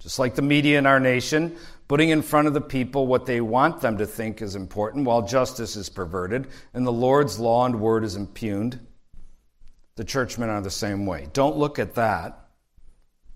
Just 0.00 0.18
like 0.18 0.34
the 0.34 0.42
media 0.42 0.78
in 0.78 0.86
our 0.86 0.98
nation, 0.98 1.56
putting 1.90 2.10
in 2.10 2.22
front 2.22 2.46
of 2.46 2.54
the 2.54 2.60
people 2.60 3.08
what 3.08 3.26
they 3.26 3.40
want 3.40 3.80
them 3.80 3.98
to 3.98 4.06
think 4.06 4.40
is 4.40 4.54
important 4.54 5.04
while 5.04 5.22
justice 5.22 5.74
is 5.74 5.88
perverted 5.88 6.46
and 6.72 6.86
the 6.86 6.92
Lord's 6.92 7.40
law 7.40 7.66
and 7.66 7.80
word 7.80 8.04
is 8.04 8.14
impugned. 8.14 8.78
The 9.96 10.04
churchmen 10.04 10.50
are 10.50 10.60
the 10.60 10.70
same 10.70 11.04
way. 11.04 11.26
Don't 11.32 11.56
look 11.56 11.80
at 11.80 11.96
that. 11.96 12.46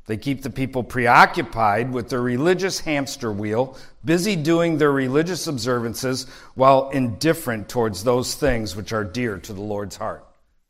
They 0.07 0.17
keep 0.17 0.43
the 0.43 0.51
people 0.51 0.85
preoccupied 0.85 1.90
with 1.90 2.11
their 2.11 2.23
religious 2.23 2.79
hamster 2.79 3.33
wheel, 3.33 3.77
busy 4.05 4.37
doing 4.37 4.79
their 4.79 4.93
religious 4.93 5.49
observances 5.49 6.29
while 6.55 6.90
indifferent 6.90 7.69
towards 7.69 8.05
those 8.05 8.37
things 8.37 8.77
which 8.77 8.93
are 8.93 9.03
dear 9.03 9.37
to 9.37 9.53
the 9.53 9.62
Lord's 9.62 9.97
heart. 9.97 10.25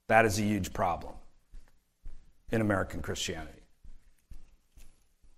That 0.06 0.24
is 0.24 0.38
a 0.38 0.42
huge 0.42 0.72
problem 0.72 1.12
in 2.50 2.62
American 2.62 3.02
Christianity. 3.02 3.60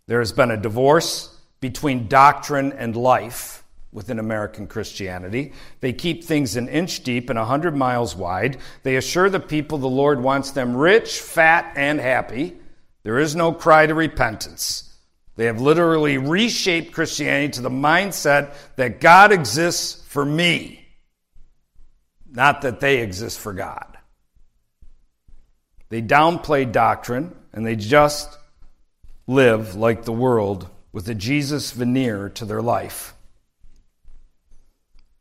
There 0.07 0.21
has 0.21 0.31
been 0.31 0.53
a 0.53 0.57
divorce 0.57 1.36
between 1.61 2.09
doctrine 2.09 2.73
and 2.73 2.97
life 2.97 3.65
within 3.93 4.19
American 4.19 4.67
Christianity. 4.67 5.53
They 5.81 5.93
keep 5.95 6.23
things 6.23 6.57
an 6.57 6.69
inch 6.69 7.03
deep 7.03 7.31
and 7.31 7.39
a 7.39 7.45
hundred 7.47 7.75
miles 7.75 8.15
wide. 8.15 8.59
They 8.83 8.97
assure 8.97 9.31
the 9.31 9.41
people 9.41 9.79
the 9.79 9.89
Lord 9.89 10.21
wants 10.21 10.51
them 10.51 10.77
rich, 10.77 11.19
fat, 11.19 11.73
and 11.77 11.99
happy. 11.99 12.57
There 13.05 13.19
is 13.19 13.35
no 13.35 13.53
cry 13.53 13.87
to 13.87 13.95
repentance. 13.95 14.95
They 15.37 15.47
have 15.47 15.61
literally 15.61 16.19
reshaped 16.19 16.93
Christianity 16.93 17.53
to 17.53 17.63
the 17.63 17.71
mindset 17.71 18.55
that 18.77 19.01
God 19.01 19.33
exists 19.33 20.03
for 20.09 20.25
me, 20.25 20.87
not 22.31 22.63
that 22.63 22.81
they 22.81 22.99
exist 22.99 23.39
for 23.39 23.53
God. 23.53 23.97
They 25.89 26.03
downplay 26.03 26.71
doctrine 26.71 27.35
and 27.53 27.65
they 27.65 27.77
just 27.77 28.37
live 29.27 29.75
like 29.75 30.05
the 30.05 30.13
world 30.13 30.69
with 30.97 31.11
a 31.11 31.15
Jesus 31.15 31.73
veneer 31.73 32.31
to 32.31 32.47
their 32.47 32.63
life. 32.63 33.13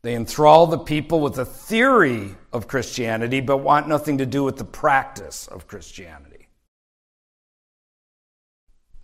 They 0.00 0.14
enthrall 0.14 0.66
the 0.66 0.78
people 0.78 1.20
with 1.20 1.36
a 1.36 1.44
theory 1.44 2.34
of 2.50 2.66
Christianity, 2.66 3.42
but 3.42 3.58
want 3.58 3.86
nothing 3.86 4.16
to 4.16 4.24
do 4.24 4.42
with 4.42 4.56
the 4.56 4.64
practice 4.64 5.46
of 5.46 5.68
Christianity. 5.68 6.48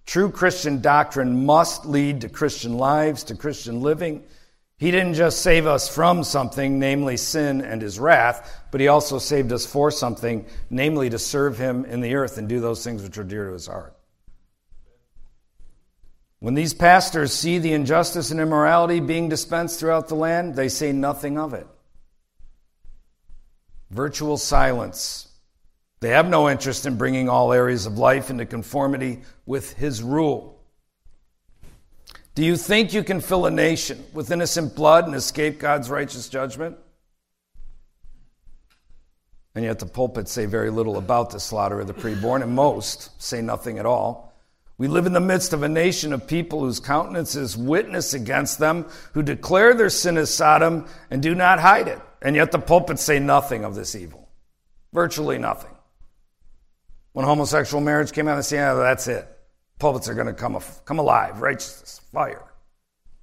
True 0.07 0.31
Christian 0.31 0.81
doctrine 0.81 1.45
must 1.45 1.85
lead 1.85 2.23
to 2.23 2.31
Christian 2.31 2.79
lives, 2.79 3.25
to 3.25 3.37
Christian 3.37 3.83
living. 3.83 4.25
He 4.79 4.91
didn't 4.91 5.13
just 5.13 5.43
save 5.43 5.67
us 5.67 5.95
from 5.95 6.25
something, 6.25 6.79
namely 6.79 7.19
sin 7.19 7.61
and 7.61 7.83
his 7.83 8.01
wrath, 8.01 8.65
but 8.71 8.81
he 8.81 8.89
also 8.89 9.19
saved 9.19 9.53
us 9.53 9.67
for 9.67 9.91
something, 9.91 10.47
namely 10.71 11.11
to 11.11 11.19
serve 11.19 11.59
him 11.59 11.85
in 11.85 12.01
the 12.01 12.15
earth 12.15 12.39
and 12.39 12.49
do 12.49 12.61
those 12.61 12.83
things 12.83 13.03
which 13.03 13.19
are 13.19 13.25
dear 13.25 13.49
to 13.49 13.53
his 13.53 13.67
heart. 13.67 13.92
When 16.43 16.55
these 16.55 16.75
pastors 16.75 17.33
see 17.33 17.59
the 17.59 17.73
injustice 17.73 18.33
and 18.33 18.41
immorality 18.41 18.99
being 18.99 19.29
dispensed 19.29 19.79
throughout 19.79 20.09
the 20.09 20.17
land, 20.17 20.57
they 20.57 20.69
say 20.69 20.91
nothing 20.91 21.39
of 21.39 21.55
it. 21.55 21.69
Virtual 23.91 24.37
silence. 24.37 25.29
They 26.01 26.09
have 26.09 26.29
no 26.29 26.51
interest 26.51 26.85
in 26.85 26.97
bringing 26.97 27.29
all 27.29 27.53
areas 27.53 27.87
of 27.87 27.97
life 27.97 28.29
into 28.29 28.45
conformity 28.45 29.21
with 29.47 29.75
His 29.75 30.03
rule. 30.03 30.61
Do 32.35 32.45
you 32.45 32.57
think 32.57 32.93
you 32.93 33.05
can 33.05 33.21
fill 33.21 33.47
a 33.47 33.51
nation 33.53 34.05
with 34.13 34.33
innocent 34.33 34.75
blood 34.75 35.07
and 35.07 35.15
escape 35.15 35.61
God's 35.61 35.89
righteous 35.89 36.29
judgment? 36.29 36.77
And 39.55 39.65
yet 39.65 39.79
the 39.79 39.87
pulpits 39.87 40.33
say 40.33 40.47
very 40.47 40.71
little 40.71 40.97
about 40.97 41.31
the 41.31 41.39
slaughter 41.39 41.79
of 41.79 41.87
the 41.87 41.95
preborn, 41.95 42.43
and 42.43 42.53
most 42.53 43.23
say 43.23 43.41
nothing 43.41 43.79
at 43.79 43.87
all. 43.87 44.32
We 44.83 44.89
live 44.89 45.07
in 45.07 45.13
the 45.13 45.21
midst 45.21 45.53
of 45.53 45.63
a 45.63 45.69
nation 45.69 46.13
of 46.13 46.27
people 46.27 46.59
whose 46.59 46.81
countenances 46.81 47.57
witness 47.57 48.15
against 48.15 48.59
them, 48.59 48.87
who 49.13 49.23
declare 49.23 49.75
their 49.75 49.89
sin 49.89 50.17
as 50.17 50.35
Sodom 50.35 50.87
and 51.09 51.23
do 51.23 51.37
not 51.37 51.61
hide 51.61 51.87
it. 51.87 52.01
And 52.21 52.35
yet 52.35 52.51
the 52.51 52.59
pulpits 52.59 53.01
say 53.01 53.21
nothing 53.21 53.65
of 53.65 53.77
this 53.77 53.95
evil. 53.95 54.29
Virtually 54.93 55.39
nothing. 55.39 55.71
When 57.13 57.25
homosexual 57.25 57.81
marriage 57.81 58.11
came 58.11 58.27
out, 58.27 58.35
they 58.35 58.43
say, 58.43 58.57
yeah, 58.57 58.75
that's 58.75 59.07
it. 59.07 59.25
Pulpits 59.79 60.09
are 60.09 60.15
going 60.15 60.27
to 60.27 60.33
come, 60.33 60.59
come 60.85 60.99
alive. 60.99 61.41
Righteousness, 61.41 62.01
fire. 62.13 62.53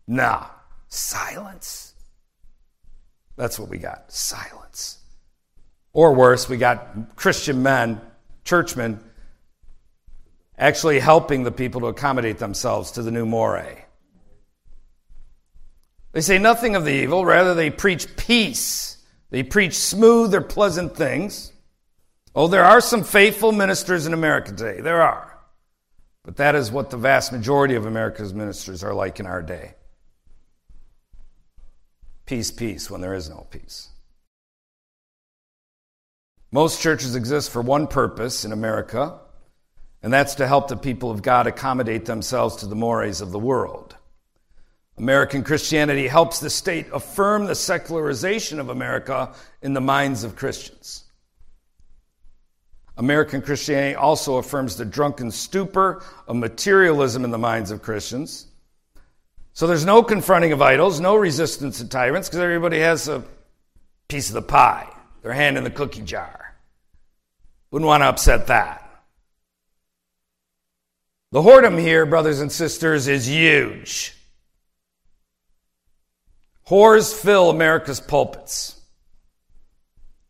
Nah, 0.07 0.45
silence. 0.87 1.93
That's 3.35 3.59
what 3.59 3.67
we 3.67 3.79
got 3.79 4.13
silence. 4.13 4.99
Or 5.91 6.13
worse, 6.13 6.47
we 6.47 6.55
got 6.55 7.17
Christian 7.17 7.61
men, 7.63 7.99
churchmen, 8.45 9.03
actually 10.59 10.99
helping 10.99 11.43
the 11.43 11.51
people 11.51 11.81
to 11.81 11.87
accommodate 11.87 12.37
themselves 12.37 12.91
to 12.91 13.01
the 13.01 13.11
new 13.11 13.25
moray. 13.25 13.85
They 16.11 16.21
say 16.21 16.37
nothing 16.37 16.75
of 16.75 16.85
the 16.85 16.93
evil, 16.93 17.25
rather, 17.25 17.53
they 17.53 17.69
preach 17.69 18.15
peace. 18.17 18.97
They 19.29 19.43
preach 19.43 19.75
smooth 19.75 20.33
or 20.33 20.41
pleasant 20.41 20.95
things. 20.95 21.53
Oh, 22.35 22.47
there 22.47 22.65
are 22.65 22.81
some 22.81 23.03
faithful 23.03 23.51
ministers 23.51 24.05
in 24.05 24.13
America 24.13 24.51
today. 24.51 24.81
There 24.81 25.01
are. 25.01 25.39
But 26.23 26.37
that 26.37 26.55
is 26.55 26.71
what 26.71 26.89
the 26.89 26.97
vast 26.97 27.31
majority 27.31 27.75
of 27.75 27.85
America's 27.85 28.33
ministers 28.33 28.83
are 28.83 28.93
like 28.93 29.19
in 29.19 29.25
our 29.25 29.41
day. 29.41 29.75
Peace, 32.25 32.51
peace, 32.51 32.89
when 32.89 33.01
there 33.01 33.13
is 33.13 33.29
no 33.29 33.47
peace. 33.49 33.89
Most 36.51 36.81
churches 36.81 37.15
exist 37.15 37.51
for 37.51 37.61
one 37.61 37.87
purpose 37.87 38.45
in 38.45 38.51
America, 38.51 39.19
and 40.01 40.13
that's 40.13 40.35
to 40.35 40.47
help 40.47 40.67
the 40.67 40.77
people 40.77 41.11
of 41.11 41.21
God 41.21 41.47
accommodate 41.47 42.05
themselves 42.05 42.57
to 42.57 42.65
the 42.65 42.75
mores 42.75 43.21
of 43.21 43.31
the 43.31 43.39
world. 43.39 43.95
American 44.97 45.43
Christianity 45.43 46.07
helps 46.07 46.39
the 46.39 46.49
state 46.49 46.87
affirm 46.91 47.45
the 47.45 47.55
secularization 47.55 48.59
of 48.59 48.69
America 48.69 49.33
in 49.61 49.73
the 49.73 49.81
minds 49.81 50.23
of 50.23 50.35
Christians. 50.35 51.05
American 52.97 53.41
Christianity 53.41 53.95
also 53.95 54.35
affirms 54.35 54.75
the 54.75 54.83
drunken 54.83 55.31
stupor 55.31 56.03
of 56.27 56.35
materialism 56.35 57.23
in 57.23 57.31
the 57.31 57.37
minds 57.37 57.71
of 57.71 57.81
Christians. 57.81 58.45
So 59.53 59.67
there's 59.67 59.85
no 59.85 60.03
confronting 60.03 60.51
of 60.51 60.61
idols, 60.61 60.99
no 60.99 61.15
resistance 61.15 61.77
to 61.77 61.87
tyrants, 61.87 62.27
because 62.27 62.41
everybody 62.41 62.79
has 62.79 63.07
a 63.07 63.23
piece 64.09 64.27
of 64.27 64.33
the 64.33 64.41
pie, 64.41 64.93
their 65.21 65.31
hand 65.31 65.57
in 65.57 65.63
the 65.63 65.69
cookie 65.69 66.01
jar. 66.01 66.55
Wouldn't 67.71 67.87
want 67.87 68.01
to 68.01 68.07
upset 68.07 68.47
that. 68.47 68.88
The 71.31 71.41
whoredom 71.41 71.79
here, 71.79 72.05
brothers 72.05 72.39
and 72.39 72.51
sisters, 72.51 73.07
is 73.07 73.27
huge. 73.27 74.15
Whores 76.67 77.13
fill 77.13 77.49
America's 77.49 77.99
pulpits. 77.99 78.79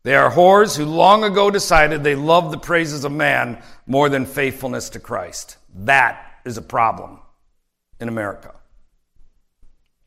They 0.02 0.14
are 0.14 0.30
whores 0.30 0.76
who 0.76 0.84
long 0.84 1.24
ago 1.24 1.50
decided 1.50 2.02
they 2.02 2.14
love 2.14 2.50
the 2.50 2.58
praises 2.58 3.04
of 3.04 3.12
man 3.12 3.62
more 3.86 4.08
than 4.08 4.24
faithfulness 4.26 4.90
to 4.90 5.00
Christ. 5.00 5.56
That 5.74 6.40
is 6.44 6.56
a 6.56 6.62
problem 6.62 7.20
in 8.00 8.08
America. 8.08 8.54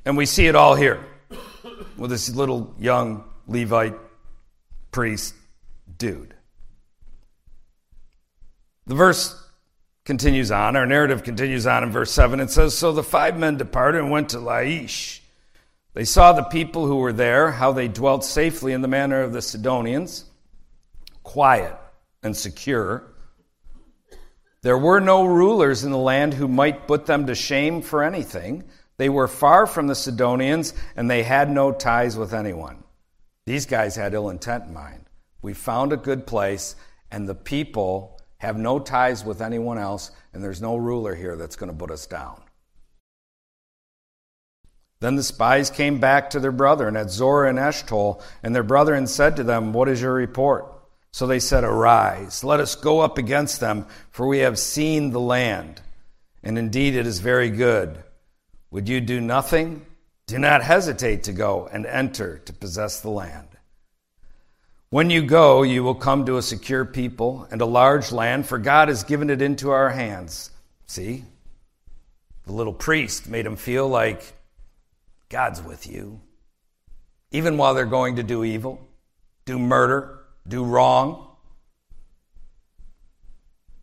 And 0.06 0.18
we 0.18 0.26
see 0.26 0.48
it 0.48 0.56
all 0.56 0.76
here 0.76 1.06
with 1.98 2.10
this 2.10 2.30
little 2.36 2.76
young 2.80 3.24
Levite 3.48 3.96
priest 4.92 5.36
dude. 5.98 6.34
The 8.88 8.96
verse 8.96 9.43
continues 10.06 10.52
on, 10.52 10.76
our 10.76 10.86
narrative 10.86 11.24
continues 11.24 11.66
on 11.66 11.84
in 11.84 11.92
verse 11.92 12.12
7. 12.12 12.40
It 12.40 12.50
says 12.50 12.78
So 12.78 12.92
the 12.92 13.04
five 13.04 13.38
men 13.38 13.58
departed 13.58 14.02
and 14.02 14.12
went 14.12 14.30
to 14.30 14.38
Laish. 14.38 15.20
They 15.94 16.06
saw 16.06 16.34
the 16.34 16.44
people 16.44 16.88
who 16.88 16.98
were 16.98 17.14
there, 17.14 17.52
how 17.52 17.72
they 17.72 17.88
dwelt 17.88 18.26
safely 18.26 18.74
in 18.74 18.82
the 18.82 18.88
manner 18.88 19.22
of 19.22 19.32
the 19.32 19.42
Sidonians, 19.42 20.26
quiet 21.22 21.78
and 22.24 22.36
secure. 22.36 23.14
There 24.64 24.78
were 24.78 25.00
no 25.00 25.26
rulers 25.26 25.84
in 25.84 25.92
the 25.92 25.98
land 25.98 26.34
who 26.34 26.48
might 26.48 26.88
put 26.88 27.06
them 27.06 27.28
to 27.28 27.36
shame 27.36 27.82
for 27.82 28.02
anything. 28.02 28.64
They 28.98 29.10
were 29.10 29.28
far 29.28 29.68
from 29.68 29.88
the 29.88 29.96
Sidonians, 29.96 30.74
and 30.96 31.10
they 31.10 31.24
had 31.24 31.52
no 31.52 31.72
ties 31.72 32.18
with 32.18 32.34
anyone. 32.34 32.84
These 33.46 33.66
guys 33.66 33.96
had 33.96 34.14
ill 34.14 34.30
intent 34.30 34.66
in 34.66 34.74
mind. 34.74 35.06
We 35.42 35.54
found 35.54 35.92
a 35.92 35.98
good 35.98 36.26
place, 36.26 36.76
and 37.12 37.28
the 37.28 37.36
people 37.36 38.13
have 38.44 38.58
no 38.58 38.78
ties 38.78 39.24
with 39.24 39.42
anyone 39.42 39.78
else, 39.78 40.12
and 40.34 40.44
there's 40.44 40.62
no 40.62 40.76
ruler 40.76 41.16
here 41.16 41.38
that's 41.38 41.56
going 41.56 41.72
to 41.72 41.78
put 41.78 41.90
us 41.90 42.06
down. 42.06 42.42
Then 45.00 45.16
the 45.16 45.24
spies 45.24 45.70
came 45.70 46.00
back 46.00 46.30
to 46.30 46.42
their 46.42 46.52
brethren 46.52 46.98
at 46.98 47.10
Zorah 47.10 47.50
and 47.50 47.58
Eshtaol, 47.58 48.22
and 48.44 48.54
their 48.54 48.62
brethren 48.64 49.08
said 49.08 49.38
to 49.38 49.44
them, 49.44 49.72
What 49.72 49.88
is 49.88 50.02
your 50.02 50.14
report? 50.14 50.66
So 51.12 51.26
they 51.26 51.40
said, 51.40 51.64
Arise, 51.64 52.44
let 52.44 52.60
us 52.60 52.76
go 52.76 53.00
up 53.00 53.18
against 53.18 53.62
them, 53.62 53.86
for 54.10 54.28
we 54.28 54.40
have 54.40 54.60
seen 54.60 55.12
the 55.12 55.22
land, 55.22 55.82
and 56.44 56.58
indeed 56.58 56.96
it 56.96 57.08
is 57.08 57.20
very 57.20 57.50
good. 57.50 58.04
Would 58.72 58.90
you 58.90 59.00
do 59.00 59.22
nothing? 59.22 59.86
Do 60.28 60.38
not 60.38 60.64
hesitate 60.64 61.24
to 61.24 61.34
go 61.34 61.70
and 61.72 61.86
enter 61.86 62.40
to 62.40 62.52
possess 62.52 63.00
the 63.00 63.10
land. 63.10 63.48
When 64.94 65.10
you 65.10 65.24
go, 65.24 65.64
you 65.64 65.84
will 65.84 65.96
come 65.96 66.24
to 66.28 66.38
a 66.38 66.44
secure 66.44 66.86
people 66.86 67.48
and 67.50 67.60
a 67.62 67.66
large 67.66 68.12
land, 68.12 68.46
for 68.46 68.60
God 68.60 68.90
has 68.90 69.04
given 69.04 69.32
it 69.32 69.42
into 69.42 69.72
our 69.72 69.90
hands. 69.90 70.52
See? 70.86 71.24
The 72.46 72.52
little 72.52 72.74
priest 72.74 73.28
made 73.28 73.48
him 73.48 73.56
feel 73.56 73.88
like 73.88 74.22
God's 75.30 75.64
with 75.64 75.88
you. 75.88 76.22
Even 77.32 77.58
while 77.58 77.74
they're 77.74 77.86
going 77.86 78.18
to 78.18 78.24
do 78.24 78.44
evil, 78.44 78.88
do 79.46 79.58
murder, 79.58 80.20
do 80.48 80.64
wrong. 80.64 81.28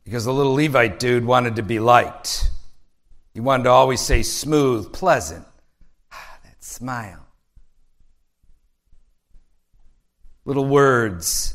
Because 0.05 0.25
the 0.25 0.33
little 0.33 0.55
Levite 0.55 1.01
dude 1.01 1.25
wanted 1.25 1.57
to 1.57 1.65
be 1.65 1.81
liked. 1.81 2.49
He 3.35 3.41
wanted 3.41 3.65
to 3.65 3.71
always 3.71 4.01
say 4.01 4.23
smooth, 4.23 4.93
pleasant. 4.93 5.45
Ah, 6.13 6.39
that 6.45 6.63
smile. 6.63 7.27
Little 10.45 10.67
words. 10.67 11.55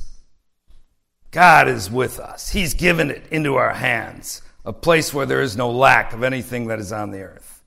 God 1.31 1.67
is 1.67 1.91
with 1.91 2.19
us. 2.19 2.49
He's 2.49 2.73
given 2.73 3.11
it 3.11 3.23
into 3.29 3.55
our 3.55 3.73
hands, 3.73 4.41
a 4.63 4.71
place 4.71 5.13
where 5.13 5.25
there 5.25 5.41
is 5.41 5.57
no 5.57 5.71
lack 5.71 6.13
of 6.13 6.23
anything 6.23 6.67
that 6.67 6.79
is 6.79 6.91
on 6.91 7.11
the 7.11 7.21
earth. 7.21 7.63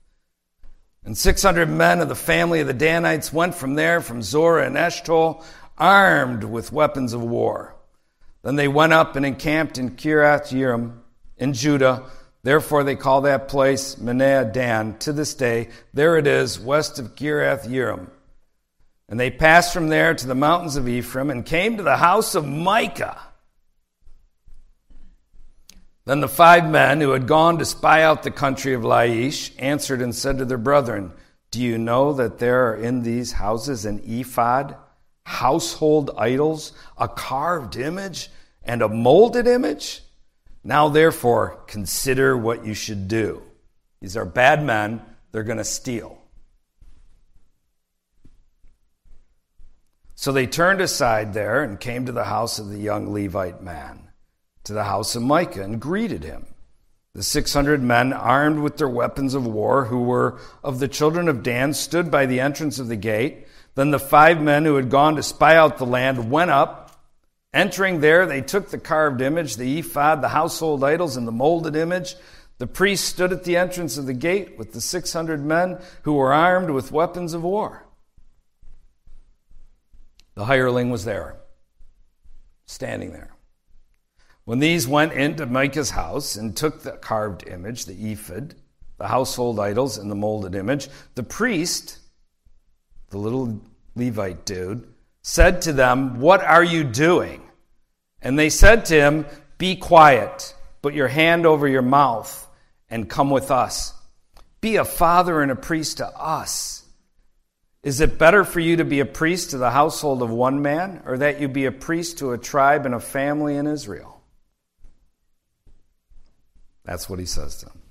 And 1.03 1.17
600 1.17 1.69
men 1.69 2.01
of 2.01 2.09
the 2.09 2.15
family 2.15 2.61
of 2.61 2.67
the 2.67 2.73
Danites 2.73 3.31
went 3.31 3.55
from 3.55 3.75
there, 3.75 4.01
from 4.01 4.21
Zorah 4.21 4.65
and 4.65 4.75
Eshtaol, 4.75 5.43
armed 5.77 6.43
with 6.43 6.71
weapons 6.71 7.13
of 7.13 7.21
war. 7.21 7.75
Then 8.41 8.55
they 8.55 8.67
went 8.67 8.93
up 8.93 9.15
and 9.15 9.25
encamped 9.25 9.77
in 9.77 9.91
Kiriath 9.91 10.51
Yearim 10.51 10.99
in 11.37 11.53
Judah. 11.53 12.05
Therefore, 12.43 12.83
they 12.83 12.95
call 12.95 13.21
that 13.21 13.47
place 13.47 13.95
Mahaneh 13.95 14.51
Dan 14.51 14.97
to 14.99 15.13
this 15.13 15.33
day. 15.33 15.69
There 15.93 16.17
it 16.17 16.27
is, 16.27 16.59
west 16.59 16.99
of 16.99 17.15
Kiriath 17.15 17.67
Yearim. 17.67 18.09
And 19.09 19.19
they 19.19 19.31
passed 19.31 19.73
from 19.73 19.89
there 19.89 20.13
to 20.13 20.27
the 20.27 20.35
mountains 20.35 20.75
of 20.75 20.87
Ephraim 20.87 21.31
and 21.31 21.45
came 21.45 21.77
to 21.77 21.83
the 21.83 21.97
house 21.97 22.35
of 22.35 22.47
Micah. 22.47 23.19
Then 26.05 26.21
the 26.21 26.27
five 26.27 26.69
men 26.69 27.01
who 27.01 27.11
had 27.11 27.27
gone 27.27 27.57
to 27.57 27.65
spy 27.65 28.03
out 28.03 28.23
the 28.23 28.31
country 28.31 28.73
of 28.73 28.83
Laish 28.83 29.51
answered 29.57 30.01
and 30.01 30.13
said 30.13 30.37
to 30.37 30.45
their 30.45 30.57
brethren, 30.59 31.11
Do 31.49 31.61
you 31.61 31.77
know 31.77 32.13
that 32.13 32.37
there 32.37 32.69
are 32.69 32.75
in 32.75 33.01
these 33.01 33.31
houses 33.33 33.85
an 33.85 34.01
ephod, 34.05 34.75
household 35.23 36.11
idols, 36.15 36.73
a 36.97 37.07
carved 37.07 37.77
image, 37.77 38.29
and 38.63 38.81
a 38.83 38.89
molded 38.89 39.47
image? 39.47 40.01
Now 40.63 40.89
therefore, 40.89 41.63
consider 41.67 42.37
what 42.37 42.65
you 42.65 42.75
should 42.75 43.07
do. 43.07 43.41
These 44.01 44.17
are 44.17 44.25
bad 44.25 44.63
men, 44.63 45.01
they're 45.31 45.43
going 45.43 45.57
to 45.57 45.63
steal. 45.63 46.18
So 50.19 50.33
they 50.33 50.47
turned 50.47 50.81
aside 50.81 51.33
there 51.33 51.63
and 51.63 51.79
came 51.79 52.05
to 52.05 52.11
the 52.11 52.25
house 52.25 52.59
of 52.59 52.67
the 52.67 52.77
young 52.77 53.13
Levite 53.13 53.63
man, 53.63 54.09
to 54.65 54.73
the 54.73 54.83
house 54.83 55.15
of 55.15 55.23
Micah, 55.23 55.63
and 55.63 55.79
greeted 55.79 56.25
him. 56.25 56.45
The 57.13 57.23
600 57.23 57.81
men, 57.81 58.11
armed 58.11 58.59
with 58.59 58.75
their 58.75 58.89
weapons 58.89 59.33
of 59.33 59.47
war, 59.47 59.85
who 59.85 60.01
were 60.01 60.37
of 60.61 60.79
the 60.79 60.89
children 60.89 61.29
of 61.29 61.41
Dan, 61.41 61.73
stood 61.73 62.11
by 62.11 62.25
the 62.25 62.41
entrance 62.41 62.79
of 62.79 62.89
the 62.89 62.97
gate. 62.97 63.47
Then 63.75 63.91
the 63.91 63.97
five 63.97 64.41
men 64.41 64.65
who 64.65 64.75
had 64.75 64.89
gone 64.89 65.15
to 65.15 65.23
spy 65.23 65.55
out 65.55 65.77
the 65.77 65.85
land 65.85 66.29
went 66.29 66.51
up 66.51 66.87
Entering 67.53 68.01
there, 68.01 68.25
they 68.25 68.41
took 68.41 68.69
the 68.69 68.77
carved 68.77 69.21
image, 69.21 69.55
the 69.55 69.79
ephod, 69.79 70.21
the 70.21 70.27
household 70.27 70.83
idols, 70.83 71.15
and 71.15 71.27
the 71.27 71.31
molded 71.31 71.75
image. 71.75 72.15
The 72.57 72.67
priest 72.67 73.05
stood 73.05 73.31
at 73.31 73.45
the 73.45 73.57
entrance 73.57 73.97
of 73.97 74.05
the 74.05 74.13
gate 74.13 74.57
with 74.57 74.73
the 74.73 74.81
600 74.81 75.43
men 75.43 75.79
who 76.03 76.13
were 76.13 76.33
armed 76.33 76.71
with 76.71 76.91
weapons 76.91 77.33
of 77.33 77.41
war. 77.41 77.88
The 80.39 80.45
hireling 80.45 80.89
was 80.89 81.03
there, 81.03 81.35
standing 82.65 83.11
there. 83.11 83.35
When 84.45 84.59
these 84.59 84.87
went 84.87 85.11
into 85.11 85.45
Micah's 85.45 85.89
house 85.89 86.37
and 86.37 86.55
took 86.55 86.81
the 86.81 86.93
carved 86.93 87.45
image, 87.45 87.83
the 87.83 88.13
ephod, 88.13 88.55
the 88.99 89.09
household 89.09 89.59
idols, 89.59 89.97
and 89.97 90.09
the 90.09 90.15
molded 90.15 90.55
image, 90.55 90.87
the 91.15 91.23
priest, 91.23 91.99
the 93.09 93.17
little 93.17 93.59
Levite 93.97 94.45
dude, 94.45 94.87
said 95.23 95.61
to 95.63 95.73
them, 95.73 96.21
What 96.21 96.41
are 96.41 96.63
you 96.63 96.85
doing? 96.85 97.43
And 98.21 98.39
they 98.39 98.49
said 98.49 98.85
to 98.85 98.95
him, 98.95 99.25
Be 99.57 99.75
quiet, 99.75 100.55
put 100.81 100.93
your 100.93 101.09
hand 101.09 101.45
over 101.45 101.67
your 101.67 101.81
mouth, 101.81 102.47
and 102.89 103.09
come 103.09 103.29
with 103.29 103.51
us. 103.51 103.93
Be 104.61 104.77
a 104.77 104.85
father 104.85 105.41
and 105.41 105.51
a 105.51 105.55
priest 105.57 105.97
to 105.97 106.07
us. 106.17 106.78
Is 107.81 108.01
it 108.01 108.17
better 108.17 108.43
for 108.43 108.59
you 108.59 108.77
to 108.77 108.85
be 108.85 108.99
a 108.99 109.05
priest 109.05 109.51
to 109.51 109.57
the 109.57 109.71
household 109.71 110.21
of 110.21 110.29
one 110.29 110.61
man, 110.61 111.01
or 111.05 111.17
that 111.19 111.39
you 111.39 111.47
be 111.47 111.65
a 111.65 111.71
priest 111.71 112.17
to 112.17 112.31
a 112.31 112.37
tribe 112.37 112.85
and 112.85 112.93
a 112.93 112.99
family 112.99 113.55
in 113.55 113.67
Israel? 113.67 114.21
That's 116.83 117.09
what 117.09 117.19
he 117.19 117.25
says 117.25 117.57
to 117.57 117.67
them. 117.67 117.81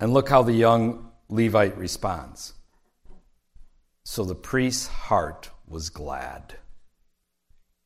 And 0.00 0.12
look 0.12 0.28
how 0.28 0.42
the 0.42 0.52
young 0.52 1.10
Levite 1.28 1.78
responds. 1.78 2.54
So 4.04 4.24
the 4.24 4.34
priest's 4.34 4.88
heart 4.88 5.50
was 5.68 5.90
glad. 5.90 6.56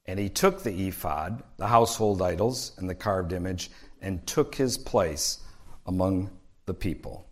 And 0.07 0.19
he 0.19 0.31
took 0.31 0.63
the 0.63 0.89
ephod, 0.89 1.43
the 1.59 1.67
household 1.67 2.23
idols, 2.23 2.73
and 2.79 2.89
the 2.89 2.95
carved 2.95 3.33
image, 3.33 3.71
and 4.01 4.27
took 4.27 4.55
his 4.55 4.79
place 4.79 5.41
among 5.85 6.31
the 6.65 6.75
people. 6.75 7.26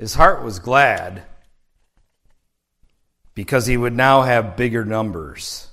His 0.00 0.14
heart 0.14 0.42
was 0.42 0.60
glad 0.60 1.24
because 3.34 3.66
he 3.66 3.76
would 3.76 3.92
now 3.92 4.22
have 4.22 4.56
bigger 4.56 4.82
numbers. 4.82 5.68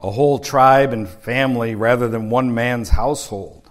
A 0.00 0.10
whole 0.10 0.38
tribe 0.38 0.92
and 0.92 1.08
family 1.08 1.74
rather 1.74 2.08
than 2.08 2.28
one 2.28 2.52
man's 2.52 2.90
household. 2.90 3.70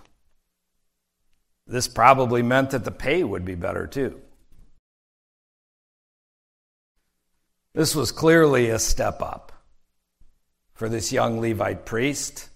This 1.68 1.88
probably 1.88 2.42
meant 2.42 2.72
that 2.72 2.86
the 2.86 2.92
pay 2.92 3.24
would 3.24 3.46
be 3.46 3.54
better 3.54 3.86
too. 3.86 4.20
This 7.76 7.94
was 7.94 8.12
clearly 8.12 8.72
a 8.72 8.80
step 8.80 9.22
up 9.22 9.52
for 10.74 10.90
this 10.90 11.12
young 11.12 11.40
Levite 11.40 11.86
priest. 11.86 12.50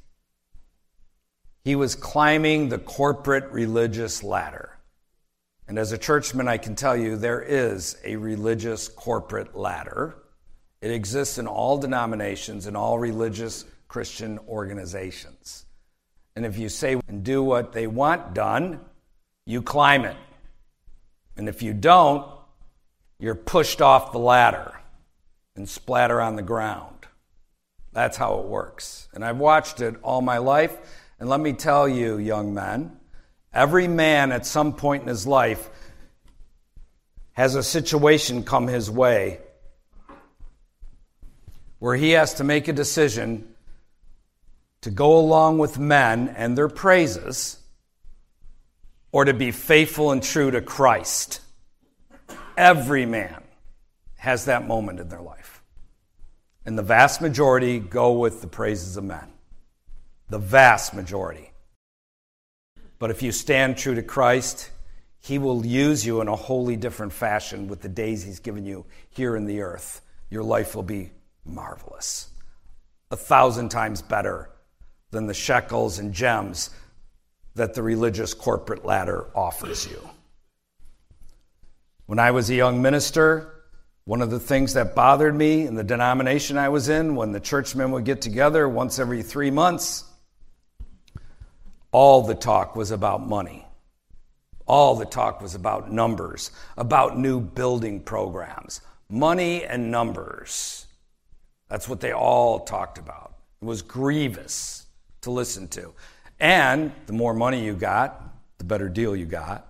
He 1.63 1.75
was 1.75 1.93
climbing 1.93 2.69
the 2.69 2.79
corporate 2.79 3.51
religious 3.51 4.23
ladder. 4.23 4.71
And 5.67 5.79
as 5.79 5.91
a 5.91 5.97
churchman, 5.97 6.47
I 6.47 6.57
can 6.57 6.75
tell 6.75 6.95
you 6.95 7.15
there 7.15 7.41
is 7.41 7.97
a 8.03 8.15
religious 8.15 8.87
corporate 8.87 9.55
ladder. 9.55 10.15
It 10.81 10.91
exists 10.91 11.37
in 11.37 11.47
all 11.47 11.77
denominations 11.77 12.67
and 12.67 12.75
all 12.75 12.99
religious 12.99 13.65
Christian 13.87 14.39
organizations. 14.47 15.65
And 16.35 16.45
if 16.45 16.57
you 16.57 16.67
say 16.67 16.99
and 17.07 17.23
do 17.23 17.43
what 17.43 17.73
they 17.73 17.87
want 17.87 18.33
done, 18.33 18.81
you 19.45 19.61
climb 19.61 20.03
it. 20.03 20.17
And 21.37 21.47
if 21.47 21.61
you 21.61 21.73
don't, 21.73 22.27
you're 23.19 23.35
pushed 23.35 23.81
off 23.81 24.11
the 24.11 24.19
ladder 24.19 24.73
and 25.55 25.69
splatter 25.69 26.19
on 26.19 26.35
the 26.35 26.41
ground. 26.41 27.07
That's 27.93 28.17
how 28.17 28.39
it 28.39 28.45
works. 28.45 29.07
And 29.13 29.23
I've 29.23 29.37
watched 29.37 29.79
it 29.79 29.95
all 30.01 30.21
my 30.21 30.39
life. 30.39 30.75
And 31.19 31.29
let 31.29 31.39
me 31.39 31.53
tell 31.53 31.87
you, 31.87 32.17
young 32.17 32.53
men, 32.53 32.97
every 33.53 33.87
man 33.87 34.31
at 34.31 34.45
some 34.45 34.73
point 34.73 35.03
in 35.03 35.09
his 35.09 35.27
life 35.27 35.69
has 37.33 37.55
a 37.55 37.63
situation 37.63 38.43
come 38.43 38.67
his 38.67 38.89
way 38.89 39.39
where 41.79 41.95
he 41.95 42.11
has 42.11 42.35
to 42.35 42.43
make 42.43 42.67
a 42.67 42.73
decision 42.73 43.47
to 44.81 44.91
go 44.91 45.17
along 45.17 45.57
with 45.57 45.79
men 45.79 46.29
and 46.29 46.57
their 46.57 46.67
praises 46.67 47.57
or 49.11 49.25
to 49.25 49.33
be 49.33 49.51
faithful 49.51 50.11
and 50.11 50.21
true 50.21 50.51
to 50.51 50.61
Christ. 50.61 51.39
Every 52.57 53.05
man 53.05 53.43
has 54.17 54.45
that 54.45 54.67
moment 54.67 54.99
in 54.99 55.07
their 55.07 55.21
life. 55.21 55.61
And 56.65 56.77
the 56.77 56.83
vast 56.83 57.21
majority 57.21 57.79
go 57.79 58.13
with 58.13 58.41
the 58.41 58.47
praises 58.47 58.97
of 58.97 59.03
men. 59.03 59.33
The 60.29 60.39
vast 60.39 60.93
majority. 60.93 61.52
But 63.03 63.11
if 63.11 63.21
you 63.21 63.33
stand 63.33 63.75
true 63.75 63.95
to 63.95 64.01
Christ, 64.01 64.71
He 65.19 65.37
will 65.37 65.65
use 65.65 66.05
you 66.05 66.21
in 66.21 66.29
a 66.29 66.37
wholly 66.37 66.77
different 66.77 67.11
fashion 67.11 67.67
with 67.67 67.81
the 67.81 67.89
days 67.89 68.23
He's 68.23 68.39
given 68.39 68.65
you 68.65 68.85
here 69.09 69.35
in 69.35 69.43
the 69.45 69.59
earth. 69.59 69.99
Your 70.29 70.41
life 70.41 70.73
will 70.73 70.83
be 70.83 71.11
marvelous. 71.43 72.29
A 73.11 73.17
thousand 73.17 73.67
times 73.67 74.01
better 74.01 74.49
than 75.11 75.27
the 75.27 75.33
shekels 75.33 75.99
and 75.99 76.13
gems 76.13 76.69
that 77.55 77.73
the 77.73 77.83
religious 77.83 78.33
corporate 78.33 78.85
ladder 78.85 79.25
offers 79.35 79.85
you. 79.85 79.99
When 82.05 82.19
I 82.19 82.31
was 82.31 82.49
a 82.49 82.55
young 82.55 82.81
minister, 82.81 83.65
one 84.05 84.21
of 84.21 84.31
the 84.31 84.39
things 84.39 84.75
that 84.75 84.95
bothered 84.95 85.35
me 85.35 85.67
in 85.67 85.75
the 85.75 85.83
denomination 85.83 86.57
I 86.57 86.69
was 86.69 86.87
in, 86.87 87.17
when 87.17 87.33
the 87.33 87.41
churchmen 87.41 87.91
would 87.91 88.05
get 88.05 88.21
together 88.21 88.69
once 88.69 88.97
every 88.97 89.23
three 89.23 89.51
months, 89.51 90.05
all 91.93 92.23
the 92.23 92.35
talk 92.35 92.75
was 92.75 92.91
about 92.91 93.25
money. 93.25 93.65
All 94.65 94.95
the 94.95 95.05
talk 95.05 95.41
was 95.41 95.55
about 95.55 95.91
numbers, 95.91 96.51
about 96.75 97.17
new 97.17 97.39
building 97.39 98.01
programs. 98.01 98.81
Money 99.09 99.63
and 99.63 99.91
numbers. 99.91 100.87
That's 101.69 101.87
what 101.87 102.01
they 102.01 102.11
all 102.11 102.59
talked 102.59 102.97
about. 102.97 103.35
It 103.61 103.65
was 103.65 103.81
grievous 103.81 104.85
to 105.21 105.31
listen 105.31 105.69
to. 105.69 105.93
And 106.39 106.91
the 107.05 107.13
more 107.13 107.33
money 107.33 107.63
you 107.63 107.73
got, 107.73 108.21
the 108.57 108.65
better 108.65 108.89
deal 108.89 109.15
you 109.15 109.25
got 109.25 109.65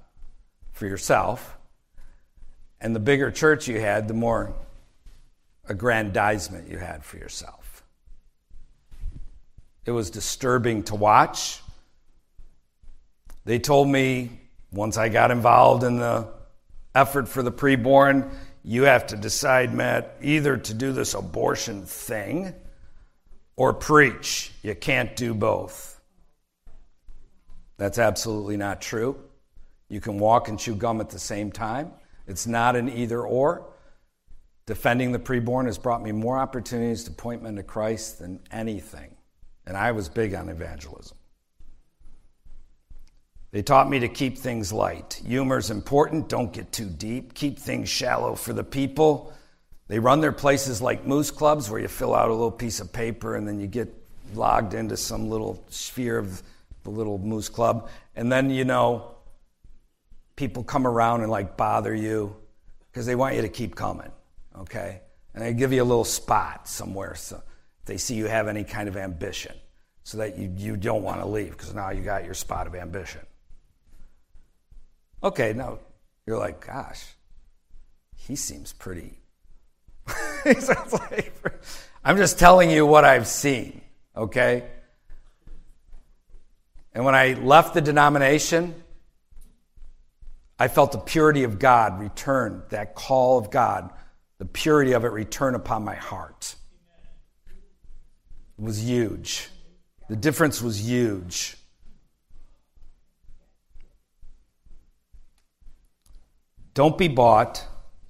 for 0.71 0.87
yourself 0.87 1.57
and 2.83 2.93
the 2.93 2.99
bigger 2.99 3.31
church 3.31 3.67
you 3.67 3.79
had, 3.79 4.07
the 4.09 4.13
more 4.13 4.53
aggrandizement 5.69 6.69
you 6.69 6.77
had 6.77 7.03
for 7.03 7.17
yourself. 7.17 7.81
It 9.85 9.91
was 9.91 10.09
disturbing 10.09 10.83
to 10.83 10.95
watch. 10.95 11.62
They 13.45 13.59
told 13.59 13.87
me 13.87 14.39
once 14.71 14.97
I 14.97 15.09
got 15.09 15.31
involved 15.31 15.83
in 15.83 15.97
the 15.97 16.27
effort 16.95 17.27
for 17.27 17.43
the 17.43 17.51
preborn, 17.51 18.31
you 18.63 18.83
have 18.83 19.07
to 19.07 19.17
decide, 19.17 19.73
Matt, 19.73 20.17
either 20.21 20.57
to 20.57 20.73
do 20.73 20.93
this 20.93 21.13
abortion 21.13 21.85
thing 21.85 22.53
or 23.55 23.73
preach. 23.73 24.51
You 24.63 24.73
can't 24.75 25.15
do 25.15 25.33
both. 25.33 25.99
That's 27.77 27.99
absolutely 27.99 28.57
not 28.57 28.81
true. 28.81 29.17
You 29.89 29.99
can 29.99 30.17
walk 30.17 30.47
and 30.47 30.57
chew 30.57 30.75
gum 30.75 31.01
at 31.01 31.09
the 31.09 31.19
same 31.19 31.51
time. 31.51 31.91
It's 32.27 32.47
not 32.47 32.75
an 32.75 32.89
either 32.89 33.21
or. 33.21 33.69
Defending 34.65 35.11
the 35.11 35.19
preborn 35.19 35.65
has 35.65 35.77
brought 35.77 36.01
me 36.01 36.13
more 36.13 36.37
opportunities 36.37 37.03
to 37.03 37.11
point 37.11 37.43
men 37.43 37.57
to 37.57 37.63
Christ 37.63 38.19
than 38.19 38.39
anything. 38.49 39.17
And 39.65 39.75
I 39.75 39.91
was 39.91 40.07
big 40.07 40.33
on 40.33 40.47
evangelism. 40.47 41.17
They 43.53 43.61
taught 43.61 43.87
me 43.87 43.99
to 43.99 44.07
keep 44.07 44.39
things 44.39 44.73
light. 44.73 45.21
Humor 45.23 45.59
is 45.59 45.69
important, 45.69 46.27
don't 46.27 46.51
get 46.51 46.71
too 46.71 46.89
deep. 46.89 47.35
Keep 47.35 47.59
things 47.59 47.87
shallow 47.87 48.33
for 48.33 48.51
the 48.51 48.63
people. 48.63 49.31
They 49.87 49.99
run 49.99 50.21
their 50.21 50.31
places 50.31 50.81
like 50.81 51.05
moose 51.05 51.29
clubs 51.29 51.69
where 51.69 51.79
you 51.79 51.87
fill 51.87 52.15
out 52.15 52.29
a 52.29 52.33
little 52.33 52.49
piece 52.49 52.79
of 52.79 52.91
paper 52.91 53.35
and 53.35 53.47
then 53.47 53.59
you 53.59 53.67
get 53.67 53.93
logged 54.33 54.73
into 54.73 54.97
some 54.97 55.29
little 55.29 55.63
sphere 55.69 56.17
of 56.17 56.41
the 56.81 56.89
little 56.89 57.19
moose 57.19 57.47
club. 57.47 57.89
And 58.15 58.31
then, 58.31 58.49
you 58.49 58.65
know, 58.65 59.17
people 60.35 60.63
come 60.63 60.87
around 60.87 61.21
and 61.21 61.29
like 61.29 61.55
bother 61.55 61.93
you 61.93 62.35
because 62.91 63.05
they 63.05 63.13
want 63.13 63.35
you 63.35 63.43
to 63.43 63.49
keep 63.49 63.75
coming, 63.75 64.11
okay? 64.61 65.01
And 65.35 65.43
they 65.45 65.53
give 65.53 65.71
you 65.71 65.83
a 65.83 65.85
little 65.85 66.05
spot 66.05 66.67
somewhere 66.67 67.13
so 67.13 67.43
they 67.85 67.97
see 67.97 68.15
you 68.15 68.25
have 68.25 68.47
any 68.47 68.63
kind 68.63 68.89
of 68.89 68.97
ambition 68.97 69.53
so 70.01 70.17
that 70.17 70.39
you, 70.39 70.51
you 70.57 70.75
don't 70.75 71.03
want 71.03 71.19
to 71.21 71.27
leave 71.27 71.51
because 71.51 71.75
now 71.75 71.91
you 71.91 72.01
got 72.01 72.25
your 72.25 72.33
spot 72.33 72.65
of 72.65 72.73
ambition. 72.73 73.21
Okay, 75.23 75.53
now 75.53 75.79
you're 76.27 76.37
like, 76.37 76.65
gosh, 76.65 77.05
he 78.15 78.35
seems 78.35 78.73
pretty. 78.73 79.19
I'm 82.03 82.17
just 82.17 82.37
telling 82.37 82.69
you 82.69 82.85
what 82.85 83.05
I've 83.05 83.27
seen, 83.27 83.81
okay? 84.17 84.65
And 86.93 87.05
when 87.05 87.15
I 87.15 87.33
left 87.33 87.73
the 87.73 87.79
denomination, 87.79 88.75
I 90.59 90.67
felt 90.67 90.91
the 90.91 90.97
purity 90.97 91.43
of 91.43 91.57
God 91.57 91.99
return, 92.01 92.63
that 92.69 92.93
call 92.93 93.37
of 93.37 93.49
God, 93.49 93.91
the 94.39 94.45
purity 94.45 94.91
of 94.91 95.05
it 95.05 95.11
return 95.13 95.55
upon 95.55 95.85
my 95.85 95.95
heart. 95.95 96.55
It 97.47 98.63
was 98.63 98.83
huge. 98.83 99.49
The 100.09 100.17
difference 100.17 100.61
was 100.61 100.85
huge. 100.85 101.55
Don't 106.73 106.97
be 106.97 107.07
bought. 107.07 107.65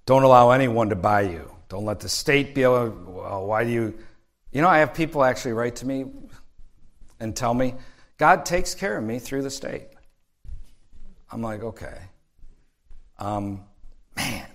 Don't 0.05 0.23
allow 0.23 0.51
anyone 0.51 0.89
to 0.89 0.95
buy 0.95 1.21
you. 1.21 1.49
Don't 1.69 1.85
let 1.85 1.99
the 1.99 2.09
state 2.09 2.53
be 2.53 2.63
able. 2.63 2.89
Well, 3.07 3.47
why 3.47 3.63
do 3.63 3.69
you? 3.69 3.97
You 4.51 4.61
know, 4.61 4.67
I 4.67 4.79
have 4.79 4.93
people 4.93 5.23
actually 5.23 5.53
write 5.53 5.77
to 5.77 5.87
me 5.87 6.05
and 7.19 7.35
tell 7.35 7.53
me, 7.53 7.73
God 8.17 8.45
takes 8.45 8.75
care 8.75 8.97
of 8.97 9.03
me 9.03 9.19
through 9.19 9.41
the 9.41 9.49
state. 9.49 9.87
I'm 11.31 11.41
like, 11.41 11.63
okay. 11.63 11.97
Um, 13.17 13.63
man, 14.15 14.47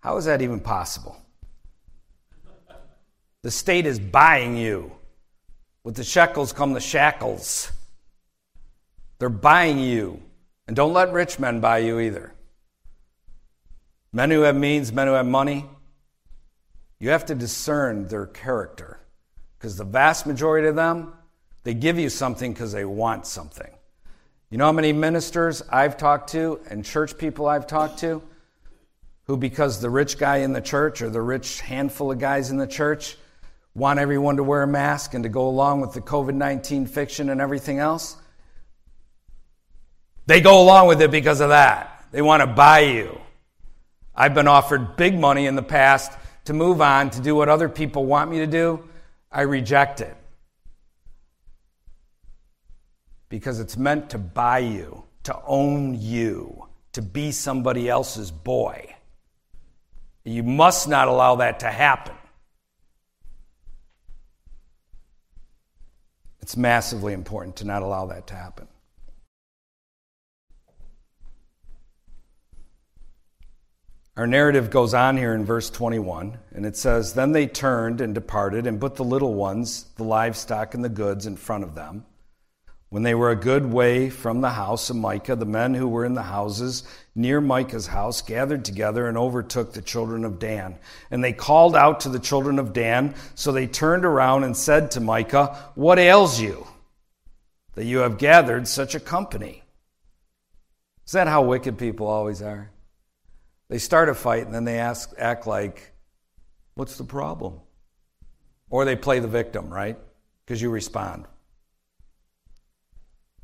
how 0.00 0.16
is 0.18 0.26
that 0.26 0.42
even 0.42 0.60
possible? 0.60 1.16
The 3.42 3.50
state 3.50 3.86
is 3.86 3.98
buying 3.98 4.56
you. 4.56 4.92
With 5.82 5.94
the 5.94 6.04
shekels 6.04 6.52
come 6.52 6.74
the 6.74 6.80
shackles. 6.80 7.72
They're 9.18 9.30
buying 9.30 9.78
you. 9.78 10.20
And 10.66 10.76
don't 10.76 10.92
let 10.92 11.12
rich 11.12 11.38
men 11.38 11.60
buy 11.60 11.78
you 11.78 12.00
either. 12.00 12.34
Men 14.12 14.30
who 14.30 14.42
have 14.42 14.56
means, 14.56 14.92
men 14.92 15.06
who 15.06 15.12
have 15.14 15.26
money, 15.26 15.66
you 16.98 17.10
have 17.10 17.26
to 17.26 17.34
discern 17.34 18.08
their 18.08 18.26
character. 18.26 18.98
Because 19.58 19.76
the 19.76 19.84
vast 19.84 20.26
majority 20.26 20.68
of 20.68 20.76
them, 20.76 21.12
they 21.62 21.74
give 21.74 21.98
you 21.98 22.08
something 22.08 22.52
because 22.52 22.72
they 22.72 22.84
want 22.84 23.26
something. 23.26 23.70
You 24.50 24.58
know 24.58 24.66
how 24.66 24.72
many 24.72 24.92
ministers 24.92 25.62
I've 25.70 25.96
talked 25.96 26.30
to 26.30 26.60
and 26.68 26.84
church 26.84 27.16
people 27.16 27.46
I've 27.46 27.66
talked 27.66 28.00
to 28.00 28.22
who, 29.24 29.36
because 29.36 29.80
the 29.80 29.90
rich 29.90 30.18
guy 30.18 30.38
in 30.38 30.52
the 30.52 30.60
church 30.60 31.02
or 31.02 31.08
the 31.08 31.22
rich 31.22 31.60
handful 31.60 32.10
of 32.10 32.18
guys 32.18 32.50
in 32.50 32.56
the 32.56 32.66
church 32.66 33.16
want 33.74 34.00
everyone 34.00 34.36
to 34.38 34.42
wear 34.42 34.62
a 34.62 34.66
mask 34.66 35.14
and 35.14 35.22
to 35.22 35.28
go 35.28 35.46
along 35.46 35.80
with 35.80 35.92
the 35.92 36.00
COVID 36.00 36.34
19 36.34 36.86
fiction 36.86 37.30
and 37.30 37.40
everything 37.40 37.78
else, 37.78 38.16
they 40.26 40.40
go 40.40 40.60
along 40.60 40.88
with 40.88 41.00
it 41.00 41.12
because 41.12 41.40
of 41.40 41.50
that. 41.50 42.06
They 42.10 42.22
want 42.22 42.40
to 42.40 42.46
buy 42.48 42.80
you. 42.80 43.20
I've 44.20 44.34
been 44.34 44.48
offered 44.48 44.98
big 44.98 45.18
money 45.18 45.46
in 45.46 45.56
the 45.56 45.62
past 45.62 46.12
to 46.44 46.52
move 46.52 46.82
on 46.82 47.08
to 47.08 47.22
do 47.22 47.34
what 47.34 47.48
other 47.48 47.70
people 47.70 48.04
want 48.04 48.30
me 48.30 48.40
to 48.40 48.46
do. 48.46 48.86
I 49.32 49.40
reject 49.40 50.02
it. 50.02 50.14
Because 53.30 53.60
it's 53.60 53.78
meant 53.78 54.10
to 54.10 54.18
buy 54.18 54.58
you, 54.58 55.04
to 55.22 55.34
own 55.46 55.98
you, 55.98 56.66
to 56.92 57.00
be 57.00 57.32
somebody 57.32 57.88
else's 57.88 58.30
boy. 58.30 58.94
You 60.24 60.42
must 60.42 60.86
not 60.86 61.08
allow 61.08 61.36
that 61.36 61.60
to 61.60 61.68
happen. 61.68 62.14
It's 66.40 66.58
massively 66.58 67.14
important 67.14 67.56
to 67.56 67.64
not 67.64 67.80
allow 67.80 68.04
that 68.08 68.26
to 68.26 68.34
happen. 68.34 68.68
Our 74.16 74.26
narrative 74.26 74.70
goes 74.70 74.92
on 74.92 75.16
here 75.16 75.34
in 75.34 75.44
verse 75.44 75.70
21, 75.70 76.38
and 76.52 76.66
it 76.66 76.76
says 76.76 77.14
Then 77.14 77.32
they 77.32 77.46
turned 77.46 78.00
and 78.00 78.14
departed 78.14 78.66
and 78.66 78.80
put 78.80 78.96
the 78.96 79.04
little 79.04 79.34
ones, 79.34 79.86
the 79.96 80.04
livestock, 80.04 80.74
and 80.74 80.84
the 80.84 80.88
goods 80.88 81.26
in 81.26 81.36
front 81.36 81.64
of 81.64 81.74
them. 81.74 82.04
When 82.88 83.04
they 83.04 83.14
were 83.14 83.30
a 83.30 83.36
good 83.36 83.66
way 83.66 84.10
from 84.10 84.40
the 84.40 84.50
house 84.50 84.90
of 84.90 84.96
Micah, 84.96 85.36
the 85.36 85.46
men 85.46 85.74
who 85.74 85.86
were 85.86 86.04
in 86.04 86.14
the 86.14 86.24
houses 86.24 86.82
near 87.14 87.40
Micah's 87.40 87.86
house 87.86 88.20
gathered 88.20 88.64
together 88.64 89.06
and 89.06 89.16
overtook 89.16 89.72
the 89.72 89.80
children 89.80 90.24
of 90.24 90.40
Dan. 90.40 90.76
And 91.12 91.22
they 91.22 91.32
called 91.32 91.76
out 91.76 92.00
to 92.00 92.08
the 92.08 92.18
children 92.18 92.58
of 92.58 92.72
Dan. 92.72 93.14
So 93.36 93.52
they 93.52 93.68
turned 93.68 94.04
around 94.04 94.42
and 94.42 94.56
said 94.56 94.90
to 94.92 95.00
Micah, 95.00 95.56
What 95.76 96.00
ails 96.00 96.40
you 96.40 96.66
that 97.74 97.84
you 97.84 97.98
have 97.98 98.18
gathered 98.18 98.66
such 98.66 98.96
a 98.96 99.00
company? 99.00 99.62
Is 101.06 101.12
that 101.12 101.28
how 101.28 101.42
wicked 101.42 101.78
people 101.78 102.08
always 102.08 102.42
are? 102.42 102.72
They 103.70 103.78
start 103.78 104.08
a 104.08 104.14
fight 104.14 104.44
and 104.44 104.52
then 104.52 104.64
they 104.64 104.78
ask, 104.78 105.12
act 105.16 105.46
like, 105.46 105.92
What's 106.74 106.98
the 106.98 107.04
problem? 107.04 107.60
Or 108.68 108.84
they 108.84 108.96
play 108.96 109.20
the 109.20 109.28
victim, 109.28 109.72
right? 109.72 109.98
Because 110.44 110.60
you 110.60 110.70
respond. 110.70 111.26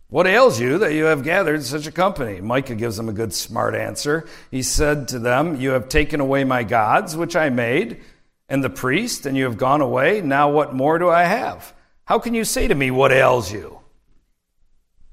What 0.09 0.27
ails 0.27 0.61
you 0.61 0.79
that 0.79 0.95
you 0.95 1.05
have 1.05 1.23
gathered 1.23 1.63
such 1.63 1.87
a 1.87 1.93
company? 1.93 2.41
Micah 2.41 2.75
gives 2.75 2.97
them 2.97 3.09
a 3.09 3.13
good, 3.13 3.35
smart 3.35 3.75
answer. 3.75 4.27
He 4.51 4.63
said 4.63 5.09
to 5.09 5.19
them, 5.19 5.61
You 5.61 5.71
have 5.71 5.89
taken 5.89 6.21
away 6.21 6.45
my 6.45 6.63
gods, 6.65 7.17
which 7.17 7.37
I 7.37 7.51
made, 7.51 8.03
and 8.49 8.65
the 8.65 8.71
priest, 8.71 9.27
and 9.27 9.37
you 9.37 9.45
have 9.45 9.59
gone 9.59 9.81
away. 9.81 10.23
Now 10.23 10.51
what 10.51 10.75
more 10.75 10.99
do 10.99 11.09
I 11.09 11.25
have? 11.25 11.73
How 12.05 12.19
can 12.19 12.35
you 12.35 12.45
say 12.45 12.67
to 12.69 12.75
me, 12.75 12.91
What 12.91 13.13
ails 13.13 13.53
you? 13.53 13.81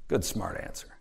Good, 0.07 0.23
smart 0.23 0.59
answer. 0.59 0.92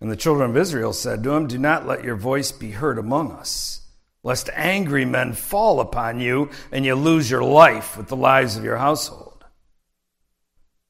And 0.00 0.10
the 0.10 0.16
children 0.16 0.50
of 0.50 0.56
Israel 0.56 0.92
said 0.92 1.22
to 1.24 1.32
him, 1.32 1.46
Do 1.46 1.58
not 1.58 1.86
let 1.86 2.04
your 2.04 2.16
voice 2.16 2.52
be 2.52 2.70
heard 2.70 2.98
among 2.98 3.32
us, 3.32 3.82
lest 4.22 4.50
angry 4.54 5.04
men 5.04 5.32
fall 5.32 5.80
upon 5.80 6.20
you 6.20 6.50
and 6.70 6.84
you 6.84 6.94
lose 6.94 7.30
your 7.30 7.42
life 7.42 7.96
with 7.96 8.08
the 8.08 8.16
lives 8.16 8.56
of 8.56 8.64
your 8.64 8.76
household. 8.76 9.44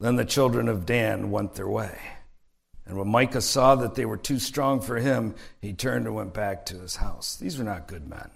Then 0.01 0.17
the 0.17 0.25
children 0.25 0.69
of 0.69 0.87
Dan 0.87 1.31
went 1.31 1.55
their 1.55 1.69
way. 1.69 1.99
And 2.87 2.97
when 2.97 3.09
Micah 3.09 3.41
saw 3.41 3.75
that 3.77 3.95
they 3.95 4.07
were 4.07 4.17
too 4.17 4.39
strong 4.39 4.81
for 4.81 4.97
him, 4.97 5.35
he 5.61 5.73
turned 5.73 6.07
and 6.07 6.15
went 6.15 6.33
back 6.33 6.67
to 6.67 6.79
his 6.79 6.97
house. 6.97 7.37
These 7.37 7.59
were 7.59 7.65
not 7.65 7.87
good 7.87 8.09
men. 8.09 8.31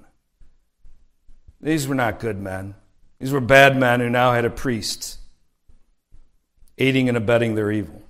These 1.61 1.87
were 1.87 1.95
not 1.95 2.19
good 2.19 2.39
men. 2.39 2.75
These 3.19 3.33
were 3.33 3.41
bad 3.41 3.77
men 3.77 4.01
who 4.01 4.11
now 4.11 4.33
had 4.33 4.45
a 4.45 4.51
priest 4.51 5.19
aiding 6.77 7.09
and 7.09 7.17
abetting 7.17 7.55
their 7.55 7.71
evil. 7.71 8.03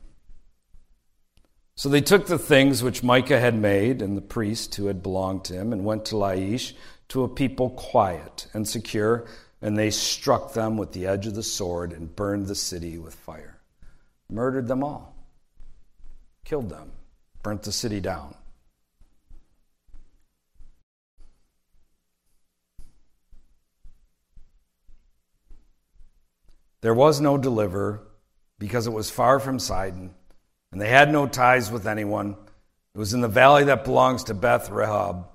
So 1.83 1.89
they 1.89 2.01
took 2.01 2.29
the 2.29 2.39
things 2.39 2.81
which 2.81 3.03
Micah 3.03 3.41
had 3.41 3.57
made 3.57 4.03
and 4.03 4.17
the 4.17 4.21
priest 4.21 4.77
who 4.77 4.87
had 4.87 5.03
belonged 5.03 5.47
to 5.47 5.55
him 5.55 5.73
and 5.73 5.85
went 5.85 6.05
to 6.05 6.15
Laish 6.15 6.75
to 7.09 7.25
a 7.25 7.29
people 7.29 7.71
quiet 7.71 8.47
and 8.55 8.69
secure, 8.69 9.27
and 9.61 9.77
they 9.77 9.91
struck 9.91 10.53
them 10.53 10.77
with 10.77 10.93
the 10.93 11.09
edge 11.09 11.27
of 11.27 11.35
the 11.35 11.43
sword 11.43 11.93
and 11.93 12.15
burned 12.15 12.47
the 12.47 12.55
city 12.55 12.99
with 12.99 13.17
fire. 13.17 13.59
Murdered 14.31 14.69
them 14.69 14.85
all, 14.85 15.17
killed 16.45 16.71
them, 16.71 16.93
burnt 17.43 17.65
the 17.65 17.73
city 17.73 17.99
down. 17.99 18.37
There 26.81 26.95
was 26.95 27.21
no 27.21 27.37
deliverer 27.37 28.05
because 28.61 28.87
it 28.87 28.93
was 28.93 29.11
far 29.11 29.41
from 29.41 29.59
Sidon 29.59 30.15
and 30.73 30.81
they 30.81 30.89
had 30.89 31.13
no 31.13 31.27
ties 31.29 31.71
with 31.71 31.87
anyone. 31.87 32.37
It 32.95 32.99
was 32.99 33.15
in 33.15 33.21
the 33.21 33.29
valley 33.29 33.65
that 33.65 33.85
belongs 33.85 34.25
to 34.25 34.35
Beth 34.35 34.71
Rehob. 34.71 35.27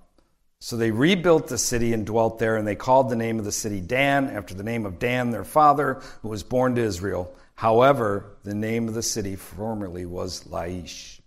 So 0.60 0.76
they 0.76 0.92
rebuilt 0.92 1.48
the 1.48 1.58
city 1.58 1.94
and 1.94 2.06
dwelt 2.06 2.40
there, 2.40 2.58
and 2.58 2.68
they 2.68 2.76
called 2.76 3.10
the 3.10 3.16
name 3.16 3.38
of 3.38 3.46
the 3.46 3.52
city 3.52 3.80
Dan, 3.80 4.28
after 4.30 4.56
the 4.56 4.64
name 4.64 4.86
of 4.86 5.00
Dan, 5.00 5.30
their 5.30 5.44
father, 5.44 6.02
who 6.24 6.30
was 6.30 6.44
born 6.44 6.76
to 6.76 6.82
Israel. 6.82 7.34
However, 7.54 8.38
the 8.44 8.56
name 8.56 8.88
of 8.88 8.96
the 8.96 9.04
city 9.04 9.36
formerly 9.36 10.06
was 10.06 10.44
Laish. 10.46 11.20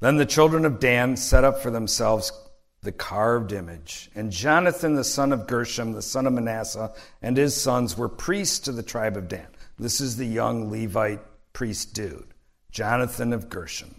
Then 0.00 0.16
the 0.16 0.26
children 0.26 0.64
of 0.64 0.80
Dan 0.80 1.16
set 1.16 1.44
up 1.44 1.60
for 1.60 1.70
themselves 1.70 2.32
the 2.82 2.92
carved 2.92 3.52
image. 3.52 4.10
And 4.14 4.30
Jonathan, 4.30 4.94
the 4.94 5.04
son 5.04 5.32
of 5.32 5.46
Gershom, 5.46 5.92
the 5.92 6.02
son 6.02 6.26
of 6.26 6.32
Manasseh, 6.32 6.92
and 7.22 7.36
his 7.36 7.58
sons 7.58 7.96
were 7.96 8.08
priests 8.08 8.58
to 8.60 8.72
the 8.72 8.82
tribe 8.82 9.16
of 9.16 9.28
Dan. 9.28 9.46
This 9.78 10.00
is 10.00 10.16
the 10.16 10.26
young 10.26 10.70
Levite 10.70 11.22
priest 11.52 11.94
dude. 11.94 12.33
Jonathan 12.74 13.32
of 13.32 13.48
Gershom. 13.48 13.94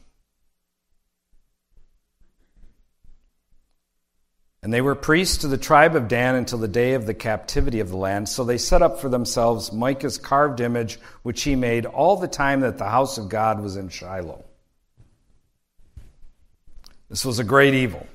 And 4.62 4.74
they 4.74 4.82
were 4.82 4.96
priests 4.96 5.38
to 5.38 5.48
the 5.48 5.58
tribe 5.58 5.96
of 5.96 6.10
Dan 6.10 6.36
until 6.36 6.60
the 6.60 6.68
day 6.68 6.96
of 6.96 7.06
the 7.06 7.14
captivity 7.14 7.80
of 7.80 7.88
the 7.88 7.96
land. 7.96 8.28
So 8.28 8.44
they 8.44 8.58
set 8.58 8.82
up 8.82 9.00
for 9.00 9.08
themselves 9.08 9.72
Micah's 9.72 10.18
carved 10.18 10.60
image, 10.60 11.00
which 11.24 11.44
he 11.44 11.56
made 11.56 11.86
all 11.86 12.18
the 12.18 12.28
time 12.28 12.60
that 12.62 12.78
the 12.78 12.90
house 12.90 13.18
of 13.18 13.30
God 13.30 13.62
was 13.62 13.78
in 13.78 13.88
Shiloh. 13.88 14.44
This 17.10 17.24
was 17.24 17.40
a 17.40 17.46
great 17.46 17.76
evil. 17.76 18.06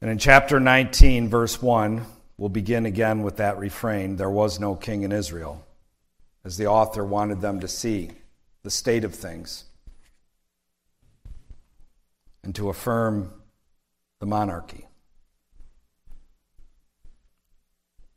And 0.00 0.10
in 0.10 0.18
chapter 0.18 0.60
19, 0.60 1.28
verse 1.28 1.60
1, 1.60 2.04
we'll 2.38 2.50
begin 2.50 2.86
again 2.86 3.24
with 3.24 3.38
that 3.38 3.58
refrain 3.58 4.14
there 4.14 4.30
was 4.30 4.60
no 4.60 4.76
king 4.76 5.02
in 5.02 5.10
Israel 5.10 5.66
as 6.44 6.56
the 6.56 6.66
author 6.66 7.04
wanted 7.04 7.40
them 7.40 7.60
to 7.60 7.68
see 7.68 8.10
the 8.62 8.70
state 8.70 9.04
of 9.04 9.14
things 9.14 9.64
and 12.42 12.54
to 12.54 12.68
affirm 12.68 13.32
the 14.20 14.26
monarchy. 14.26 14.86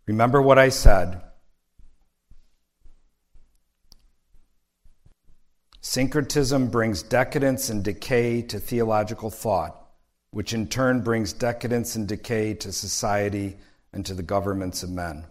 Remember 0.05 0.41
what 0.41 0.59
I 0.59 0.69
said. 0.69 1.21
Syncretism 5.82 6.69
brings 6.69 7.03
decadence 7.03 7.69
and 7.69 7.84
decay 7.84 8.41
to 8.43 8.59
theological 8.59 9.30
thought, 9.30 9.80
which 10.32 10.53
in 10.53 10.67
turn 10.67 11.01
brings 11.01 11.34
decadence 11.34 11.95
and 11.95 12.07
decay 12.07 12.53
to 12.55 12.71
society 12.71 13.57
and 13.91 14.05
to 14.05 14.13
the 14.13 14.24
governments 14.24 14.82
of 14.84 14.89
men. 14.89 15.26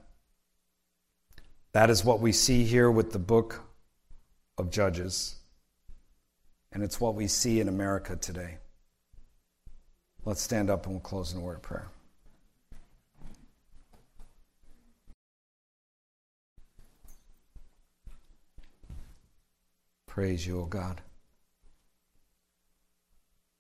That 1.73 1.89
is 1.89 2.05
what 2.05 2.21
we 2.21 2.33
see 2.33 2.65
here 2.65 2.91
with 2.91 3.13
the 3.13 3.19
book 3.19 3.63
of 4.59 4.71
Judges, 4.71 5.37
and 6.71 6.83
it's 6.83 7.01
what 7.01 7.15
we 7.15 7.27
see 7.27 7.61
in 7.61 7.69
America 7.69 8.15
today. 8.15 8.59
Let's 10.25 10.43
stand 10.43 10.69
up 10.69 10.85
and 10.85 10.95
we'll 10.95 11.01
close 11.01 11.33
in 11.33 11.39
a 11.39 11.43
word 11.43 11.57
of 11.57 11.63
prayer. 11.63 11.89
Praise 20.07 20.47
you, 20.47 20.61
O 20.61 20.67
God. 20.67 21.01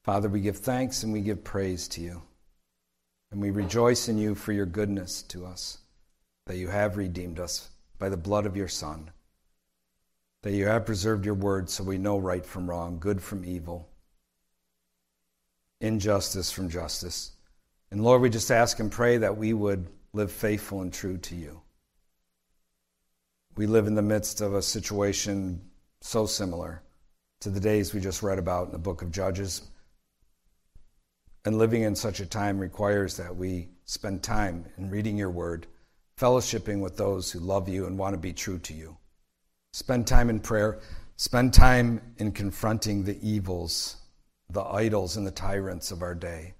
Father, 0.05 0.29
we 0.29 0.41
give 0.41 0.59
thanks 0.59 1.03
and 1.03 1.13
we 1.13 1.23
give 1.23 1.43
praise 1.43 1.89
to 1.89 2.03
you. 2.03 2.23
And 3.31 3.41
we 3.41 3.51
rejoice 3.51 4.11
in 4.11 4.19
you 4.19 4.35
for 4.35 4.53
your 4.53 4.67
goodness 4.67 5.23
to 5.23 5.47
us, 5.47 5.79
that 6.47 6.59
you 6.59 6.69
have 6.69 6.99
redeemed 6.99 7.41
us 7.41 7.71
by 8.03 8.09
the 8.09 8.17
blood 8.17 8.47
of 8.47 8.57
your 8.57 8.67
Son, 8.67 9.09
that 10.43 10.51
you 10.51 10.67
have 10.67 10.85
preserved 10.85 11.25
your 11.25 11.37
word 11.37 11.71
so 11.71 11.85
we 11.85 11.99
know 11.99 12.19
right 12.19 12.45
from 12.45 12.69
wrong, 12.69 12.99
good 12.99 13.23
from 13.23 13.45
evil, 13.45 13.89
injustice 15.81 16.51
from 16.51 16.69
justice. 16.69 17.31
And 17.93 18.03
Lord, 18.03 18.21
we 18.21 18.29
just 18.29 18.51
ask 18.51 18.81
and 18.81 18.91
pray 18.91 19.19
that 19.19 19.37
we 19.37 19.53
would 19.53 19.87
live 20.13 20.33
faithful 20.33 20.81
and 20.81 20.93
true 20.93 21.17
to 21.19 21.37
you. 21.37 21.63
We 23.55 23.69
live 23.69 23.87
in 23.87 23.95
the 23.95 24.03
midst 24.03 24.41
of 24.41 24.53
a 24.53 24.63
situation 24.63 25.61
so 26.01 26.27
similar 26.27 26.83
to 27.43 27.51
the 27.51 27.61
days 27.61 27.95
we 27.95 28.01
just 28.01 28.21
read 28.21 28.41
about 28.41 28.67
in 28.67 28.73
the 28.73 28.79
book 28.79 29.03
of 29.03 29.13
Judges. 29.13 29.63
And 31.45 31.57
living 31.57 31.83
in 31.83 31.95
such 31.95 32.19
a 32.19 32.27
time 32.27 32.59
requires 32.59 33.17
that 33.19 33.37
we 33.37 33.69
spend 33.85 34.25
time 34.25 34.65
in 34.77 34.91
reading 34.91 35.17
your 35.17 35.31
word, 35.31 35.69
fellowshipping 36.23 36.81
with 36.81 36.97
those 36.97 37.33
who 37.33 37.41
love 37.41 37.69
you 37.69 37.87
and 37.87 37.99
want 37.99 38.15
to 38.15 38.19
be 38.19 38.33
true 38.33 38.59
to 38.61 38.73
you. 38.75 38.97
Spend 39.73 40.07
time 40.07 40.31
in 40.31 40.41
prayer, 40.41 40.81
spend 41.17 41.53
time 41.53 42.01
in 42.19 42.33
confronting 42.33 43.05
the 43.05 43.19
evils, 43.27 43.97
the 44.51 44.63
idols, 44.63 45.17
and 45.17 45.27
the 45.27 45.31
tyrants 45.31 45.91
of 45.91 46.03
our 46.03 46.15
day. 46.15 46.55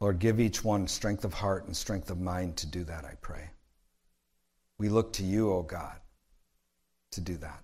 Lord, 0.00 0.18
give 0.18 0.40
each 0.40 0.64
one 0.64 0.88
strength 0.88 1.24
of 1.24 1.34
heart 1.34 1.66
and 1.66 1.76
strength 1.76 2.10
of 2.10 2.18
mind 2.18 2.56
to 2.56 2.66
do 2.66 2.84
that, 2.84 3.04
I 3.04 3.14
pray. 3.20 3.50
We 4.78 4.88
look 4.88 5.12
to 5.14 5.22
you, 5.22 5.50
O 5.50 5.58
oh 5.58 5.62
God 5.62 6.00
to 7.12 7.20
do 7.20 7.36
that. 7.38 7.62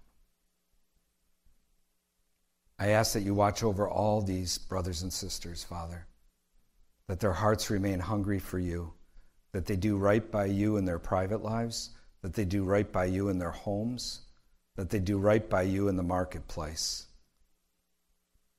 I 2.79 2.89
ask 2.89 3.15
that 3.15 3.23
you 3.23 3.35
watch 3.35 3.63
over 3.63 3.89
all 3.89 4.21
these 4.21 4.59
brothers 4.59 5.03
and 5.03 5.13
sisters, 5.13 5.65
Father, 5.65 6.07
that 7.09 7.21
their 7.21 7.33
hearts 7.33 7.71
remain 7.71 8.01
hungry 8.01 8.39
for 8.39 8.59
you, 8.59 8.93
that 9.57 9.65
they 9.65 9.75
do 9.75 9.97
right 9.97 10.31
by 10.31 10.45
you 10.45 10.77
in 10.77 10.85
their 10.85 10.99
private 10.99 11.43
lives, 11.43 11.89
that 12.21 12.35
they 12.35 12.45
do 12.45 12.63
right 12.63 12.93
by 12.93 13.07
you 13.07 13.31
in 13.31 13.39
their 13.39 13.53
homes, 13.53 14.21
that 14.77 14.91
they 14.91 14.99
do 14.99 15.17
right 15.17 15.49
by 15.49 15.63
you 15.63 15.89
in 15.89 15.97
the 15.97 16.03
marketplace. 16.03 17.07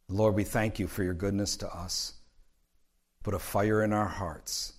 Lord, 0.10 0.34
we 0.34 0.44
thank 0.44 0.80
you 0.80 0.88
for 0.88 1.04
your 1.04 1.14
goodness 1.14 1.56
to 1.58 1.68
us. 1.72 2.14
Put 3.24 3.36
a 3.36 3.40
fire 3.40 3.84
in 3.84 3.94
our 3.94 4.08
hearts 4.08 4.74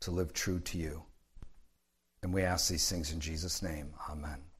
to 0.00 0.10
live 0.10 0.34
true 0.34 0.60
to 0.60 0.76
you. 0.76 1.04
And 2.22 2.34
we 2.34 2.42
ask 2.42 2.68
these 2.68 2.90
things 2.90 3.10
in 3.10 3.20
Jesus' 3.20 3.62
name. 3.62 3.94
Amen. 4.10 4.51